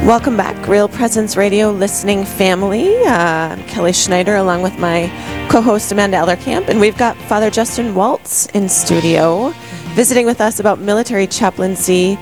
Welcome 0.10 0.36
back, 0.36 0.68
Real 0.68 0.88
Presence 0.90 1.38
Radio 1.38 1.70
listening 1.70 2.26
family. 2.26 2.98
Uh, 3.04 3.50
I'm 3.50 3.64
Kelly 3.66 3.94
Schneider 3.94 4.38
along 4.38 4.64
with 4.64 4.76
my 4.80 5.06
co 5.52 5.62
host 5.62 5.92
Amanda 5.92 6.18
Ellerkamp, 6.18 6.68
and 6.68 6.80
we've 6.80 6.98
got 6.98 7.16
Father 7.16 7.52
Justin 7.52 7.94
Waltz 7.94 8.48
in 8.48 8.70
studio 8.70 9.50
visiting 9.94 10.26
with 10.26 10.42
us 10.42 10.60
about 10.60 10.80
military 10.80 11.28
chaplaincy. 11.28 12.18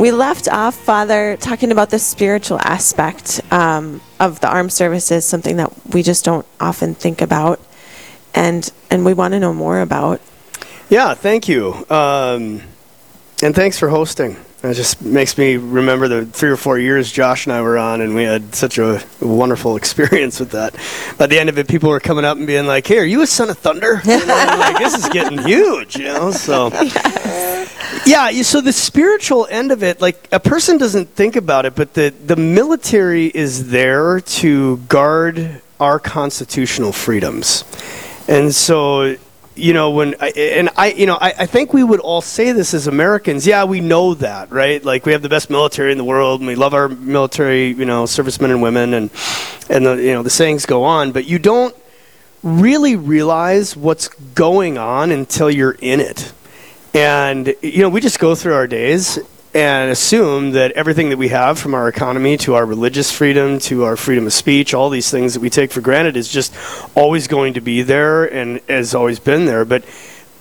We 0.00 0.10
left 0.10 0.48
off, 0.48 0.74
Father, 0.74 1.36
talking 1.36 1.70
about 1.70 1.90
the 1.90 2.00
spiritual 2.00 2.58
aspect 2.58 3.40
um, 3.52 4.00
of 4.18 4.40
the 4.40 4.48
armed 4.48 4.72
services, 4.72 5.24
something 5.24 5.58
that 5.58 5.72
we 5.94 6.02
just 6.02 6.24
don't 6.24 6.44
often 6.58 6.96
think 6.96 7.20
about, 7.20 7.60
and 8.34 8.68
and 8.90 9.04
we 9.04 9.14
want 9.14 9.30
to 9.34 9.38
know 9.38 9.54
more 9.54 9.80
about. 9.80 10.20
Yeah, 10.88 11.14
thank 11.14 11.46
you. 11.46 11.86
Um, 11.88 12.62
and 13.42 13.54
thanks 13.54 13.78
for 13.78 13.88
hosting. 13.88 14.36
It 14.60 14.74
just 14.74 15.00
makes 15.00 15.38
me 15.38 15.56
remember 15.56 16.08
the 16.08 16.26
three 16.26 16.50
or 16.50 16.56
four 16.56 16.80
years 16.80 17.12
Josh 17.12 17.46
and 17.46 17.52
I 17.52 17.62
were 17.62 17.78
on, 17.78 18.00
and 18.00 18.16
we 18.16 18.24
had 18.24 18.56
such 18.56 18.78
a 18.78 19.00
wonderful 19.20 19.76
experience 19.82 20.40
with 20.40 20.50
that. 20.50 20.74
By 21.16 21.28
the 21.28 21.38
end 21.38 21.48
of 21.48 21.58
it, 21.58 21.68
people 21.68 21.90
were 21.90 22.00
coming 22.00 22.24
up 22.24 22.36
and 22.36 22.46
being 22.46 22.66
like, 22.66 22.84
"Hey, 22.84 22.98
are 22.98 23.04
you 23.04 23.22
a 23.22 23.26
son 23.26 23.50
of 23.50 23.58
thunder?" 23.58 24.02
like, 24.04 24.78
this 24.78 24.96
is 24.96 25.08
getting 25.10 25.38
huge, 25.38 25.96
you 25.96 26.06
know. 26.06 26.32
So, 26.32 26.70
yeah. 28.04 28.30
So 28.42 28.60
the 28.60 28.72
spiritual 28.72 29.46
end 29.48 29.70
of 29.70 29.84
it, 29.84 30.00
like 30.00 30.26
a 30.32 30.40
person 30.40 30.76
doesn't 30.76 31.10
think 31.10 31.36
about 31.36 31.64
it, 31.64 31.76
but 31.76 31.94
the 31.94 32.12
the 32.26 32.36
military 32.36 33.26
is 33.26 33.70
there 33.70 34.20
to 34.20 34.78
guard 34.88 35.62
our 35.78 36.00
constitutional 36.00 36.90
freedoms, 36.90 37.62
and 38.26 38.52
so 38.52 39.16
you 39.58 39.72
know 39.72 39.90
when 39.90 40.14
I, 40.20 40.30
and 40.30 40.70
I 40.76 40.92
you 40.92 41.06
know 41.06 41.18
I, 41.20 41.34
I 41.40 41.46
think 41.46 41.72
we 41.72 41.84
would 41.84 42.00
all 42.00 42.20
say 42.20 42.52
this 42.52 42.74
as 42.74 42.86
Americans 42.86 43.46
yeah 43.46 43.64
we 43.64 43.80
know 43.80 44.14
that 44.14 44.50
right? 44.50 44.82
Like 44.84 45.04
we 45.04 45.12
have 45.12 45.22
the 45.22 45.28
best 45.28 45.50
military 45.50 45.92
in 45.92 45.98
the 45.98 46.04
world 46.04 46.40
and 46.40 46.46
we 46.46 46.54
love 46.54 46.74
our 46.74 46.88
military 46.88 47.68
you 47.68 47.84
know 47.84 48.06
servicemen 48.06 48.50
and 48.50 48.62
women 48.62 48.94
and 48.94 49.10
and 49.68 49.84
the 49.84 49.94
you 49.96 50.12
know 50.12 50.22
the 50.22 50.30
sayings 50.30 50.66
go 50.66 50.84
on 50.84 51.12
but 51.12 51.26
you 51.26 51.38
don't 51.38 51.74
really 52.42 52.96
realize 52.96 53.76
what's 53.76 54.08
going 54.08 54.78
on 54.78 55.10
until 55.10 55.50
you're 55.50 55.76
in 55.80 56.00
it. 56.00 56.32
And 56.94 57.54
you 57.62 57.82
know 57.82 57.88
we 57.88 58.00
just 58.00 58.18
go 58.18 58.34
through 58.34 58.54
our 58.54 58.66
days 58.66 59.18
and 59.54 59.90
assume 59.90 60.52
that 60.52 60.72
everything 60.72 61.08
that 61.08 61.16
we 61.16 61.28
have 61.28 61.58
from 61.58 61.74
our 61.74 61.88
economy 61.88 62.36
to 62.36 62.54
our 62.54 62.66
religious 62.66 63.10
freedom 63.10 63.58
to 63.58 63.84
our 63.84 63.96
freedom 63.96 64.26
of 64.26 64.32
speech, 64.32 64.74
all 64.74 64.90
these 64.90 65.10
things 65.10 65.34
that 65.34 65.40
we 65.40 65.50
take 65.50 65.72
for 65.72 65.80
granted 65.80 66.16
is 66.16 66.28
just 66.28 66.54
always 66.94 67.26
going 67.26 67.54
to 67.54 67.60
be 67.60 67.82
there 67.82 68.24
and 68.24 68.60
has 68.68 68.94
always 68.94 69.18
been 69.18 69.46
there. 69.46 69.64
But 69.64 69.84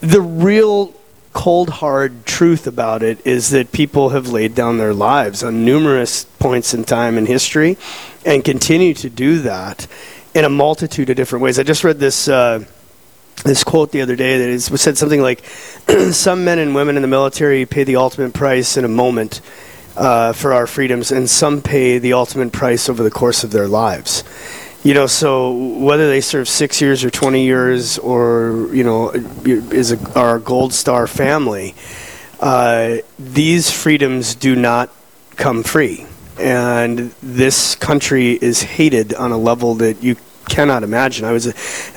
the 0.02 0.22
real 0.22 0.94
cold 1.34 1.70
hard 1.70 2.26
truth 2.26 2.68
about 2.68 3.04
it 3.04 3.26
is 3.26 3.52
that 3.52 3.72
people 3.72 4.10
have 4.10 4.28
laid 4.30 4.56
down 4.56 4.78
their 4.78 4.94
lives 4.94 5.44
on 5.44 5.64
numerous 5.64 6.26
points 6.26 6.74
in 6.74 6.84
time 6.84 7.18
in 7.18 7.26
history 7.26 7.78
and 8.26 8.44
continue 8.44 8.94
to 8.94 9.10
do 9.10 9.40
that 9.40 9.88
in 10.34 10.46
a 10.46 10.50
multitude 10.50 11.10
of 11.10 11.16
different 11.16 11.44
ways. 11.44 11.60
I 11.60 11.64
just 11.64 11.84
read 11.84 12.00
this. 12.00 12.28
Uh, 12.28 12.66
this 13.44 13.64
quote 13.64 13.92
the 13.92 14.02
other 14.02 14.16
day 14.16 14.38
that 14.38 14.50
is, 14.50 14.66
said 14.66 14.98
something 14.98 15.22
like, 15.22 15.46
"Some 16.12 16.46
men 16.46 16.60
and 16.60 16.76
women 16.76 16.96
in 16.96 17.02
the 17.02 17.08
military 17.08 17.66
pay 17.66 17.84
the 17.84 17.98
ultimate 17.98 18.34
price 18.34 18.78
in 18.78 18.86
a 18.86 18.90
moment 18.90 19.42
uh, 19.96 20.34
for 20.34 20.54
our 20.54 20.68
freedoms, 20.68 21.12
and 21.12 21.30
some 21.30 21.62
pay 21.62 21.98
the 21.98 22.14
ultimate 22.14 22.52
price 22.52 22.90
over 22.90 23.04
the 23.04 23.12
course 23.12 23.44
of 23.44 23.52
their 23.52 23.68
lives." 23.68 24.24
You 24.84 24.94
know, 24.94 25.08
so 25.08 25.52
whether 25.54 26.08
they 26.08 26.22
serve 26.22 26.48
six 26.48 26.82
years 26.82 27.04
or 27.04 27.10
twenty 27.10 27.46
years, 27.46 27.98
or 27.98 28.70
you 28.72 28.84
know, 28.84 29.12
is 29.46 29.92
a, 29.92 30.20
our 30.20 30.40
Gold 30.40 30.74
Star 30.74 31.08
family, 31.08 31.76
uh, 32.40 32.98
these 33.20 33.72
freedoms 33.72 34.36
do 34.36 34.56
not 34.56 34.90
come 35.36 35.64
free, 35.64 36.06
and 36.40 37.12
this 37.22 37.76
country 37.76 38.34
is 38.34 38.62
hated 38.62 39.14
on 39.14 39.32
a 39.32 39.38
level 39.38 39.76
that 39.76 40.02
you 40.04 40.16
cannot 40.50 40.84
imagine. 40.84 41.26
I 41.26 41.32
was 41.32 41.48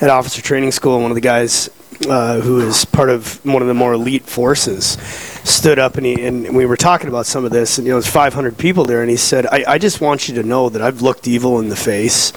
at 0.01 0.09
officer 0.09 0.41
training 0.41 0.71
school, 0.71 0.95
and 0.95 1.03
one 1.03 1.11
of 1.11 1.15
the 1.15 1.21
guys 1.21 1.69
uh, 2.09 2.39
who 2.41 2.59
is 2.61 2.85
part 2.85 3.09
of 3.09 3.43
one 3.45 3.61
of 3.61 3.67
the 3.67 3.73
more 3.73 3.93
elite 3.93 4.25
forces 4.25 4.97
stood 5.43 5.77
up 5.77 5.97
and, 5.97 6.05
he, 6.05 6.25
and 6.25 6.55
we 6.55 6.65
were 6.65 6.77
talking 6.77 7.07
about 7.07 7.25
some 7.25 7.45
of 7.45 7.51
this 7.51 7.77
and 7.77 7.85
you 7.85 7.93
know 7.93 7.99
there's 7.99 8.11
500 8.11 8.57
people 8.57 8.85
there 8.85 9.01
and 9.01 9.09
he 9.09 9.17
said 9.17 9.45
I, 9.45 9.63
I 9.67 9.77
just 9.77 10.01
want 10.01 10.27
you 10.27 10.35
to 10.35 10.43
know 10.43 10.69
that 10.69 10.81
i've 10.81 11.01
looked 11.01 11.27
evil 11.27 11.59
in 11.59 11.69
the 11.69 11.75
face 11.75 12.33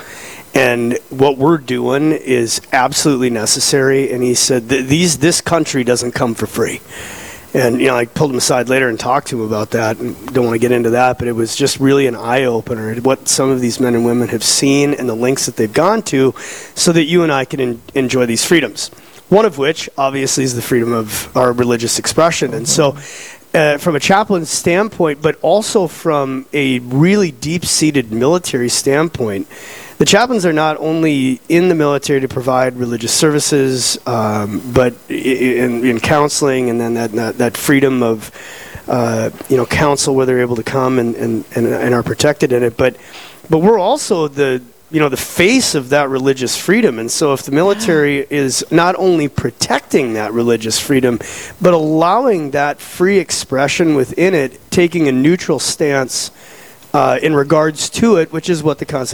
and 0.55 0.99
what 1.11 1.39
we're 1.39 1.59
doing 1.59 2.13
is 2.13 2.61
absolutely 2.73 3.31
necessary 3.31 4.13
and 4.13 4.23
he 4.23 4.35
said 4.35 4.69
these 4.69 5.19
this 5.19 5.41
country 5.41 5.85
doesn't 5.85 6.13
come 6.13 6.35
for 6.35 6.47
free 6.47 6.81
and 7.55 7.81
you 7.81 7.87
know 7.87 7.97
I 7.97 8.05
pulled 8.05 8.33
him 8.33 8.37
aside 8.37 8.69
later 8.69 8.89
and 8.89 8.99
talked 8.99 9.29
to 9.29 9.41
him 9.41 9.47
about 9.47 9.71
that. 9.71 9.99
And 9.99 10.15
don't 10.35 10.45
want 10.45 10.57
to 10.57 10.59
get 10.59 10.73
into 10.73 10.91
that, 10.91 11.19
but 11.19 11.29
it 11.29 11.33
was 11.33 11.57
just 11.57 11.81
really 11.81 12.07
an 12.07 12.17
eye 12.17 12.45
opener 12.45 12.95
what 12.97 13.29
some 13.29 13.51
of 13.51 13.61
these 13.61 13.81
men 13.81 13.95
and 13.95 14.05
women 14.05 14.29
have 14.29 14.43
seen 14.43 14.93
and 14.95 15.09
the 15.09 15.15
links 15.15 15.47
that 15.47 15.57
they've 15.57 15.73
gone 15.73 16.03
to, 16.03 16.35
so 16.75 16.93
that 16.93 17.05
you 17.05 17.23
and 17.23 17.33
I 17.33 17.45
can 17.45 17.61
en- 17.61 17.83
enjoy 17.95 18.27
these 18.27 18.45
freedoms. 18.45 18.89
One 19.29 19.47
of 19.47 19.57
which, 19.57 19.89
obviously, 19.97 20.45
is 20.45 20.55
the 20.55 20.63
freedom 20.63 20.93
of 20.93 21.35
our 21.37 21.53
religious 21.53 21.99
expression, 21.99 22.53
and 22.53 22.69
so. 22.69 22.97
Uh, 23.55 23.79
from 23.79 23.95
a 23.95 24.01
chaplain 24.01 24.45
standpoint, 24.45 25.23
but 25.23 25.39
also 25.41 25.87
from 25.87 26.45
a 26.53 26.81
really 26.81 27.31
deep 27.31 27.65
seated 27.65 28.11
military 28.11 28.69
standpoint, 28.69 29.47
the 29.99 30.05
chaplains 30.05 30.45
are 30.45 30.53
not 30.53 30.77
only 30.79 31.41
in 31.49 31.69
the 31.69 31.75
military 31.75 32.21
to 32.21 32.29
provide 32.29 32.77
religious 32.77 33.13
services, 33.13 33.99
um, 34.07 34.61
but 34.73 34.95
in, 35.09 35.85
in, 35.85 36.01
counseling, 36.01 36.71
and 36.71 36.81
then 36.81 36.95
that 36.95 37.13
that, 37.13 37.39
that 37.39 37.57
freedom 37.57 38.03
of 38.03 38.31
uh, 38.89 39.31
you 39.49 39.57
know 39.57 39.67
counsel 39.67 40.15
where 40.15 40.27
they're 40.27 40.41
able 40.41 40.57
to 40.57 40.63
come 40.63 40.99
and, 40.99 41.15
and, 41.17 41.45
and, 41.55 41.67
and 41.67 41.95
are 41.95 42.03
protected 42.03 42.53
in 42.53 42.63
it. 42.63 42.77
But 42.77 42.97
but 43.49 43.59
we're 43.59 43.79
also 43.79 44.29
the 44.29 44.63
you 44.91 45.01
know 45.01 45.09
the 45.09 45.17
face 45.17 45.75
of 45.75 45.89
that 45.89 46.09
religious 46.09 46.57
freedom 46.57 47.01
and 47.01 47.11
so 47.11 47.33
if 47.33 47.43
the 47.43 47.51
military 47.51 48.19
is 48.31 48.65
not 48.71 48.95
only 48.97 49.29
protecting 49.29 50.13
that 50.13 50.33
religious 50.33 50.79
freedom 50.79 51.19
but 51.61 51.75
allowing 51.75 52.53
that 52.53 52.79
free 52.79 53.19
expression 53.19 53.97
within 53.97 54.35
it 54.35 54.61
taking 54.71 55.09
a 55.09 55.13
neutral 55.13 55.59
stance 55.59 56.31
uh, 56.93 57.19
in 57.23 57.35
regards 57.35 57.91
to 57.91 58.19
it 58.19 58.33
which 58.33 58.49
is 58.49 58.63
what 58.63 58.79
the 58.79 58.85
constitution 58.85 59.13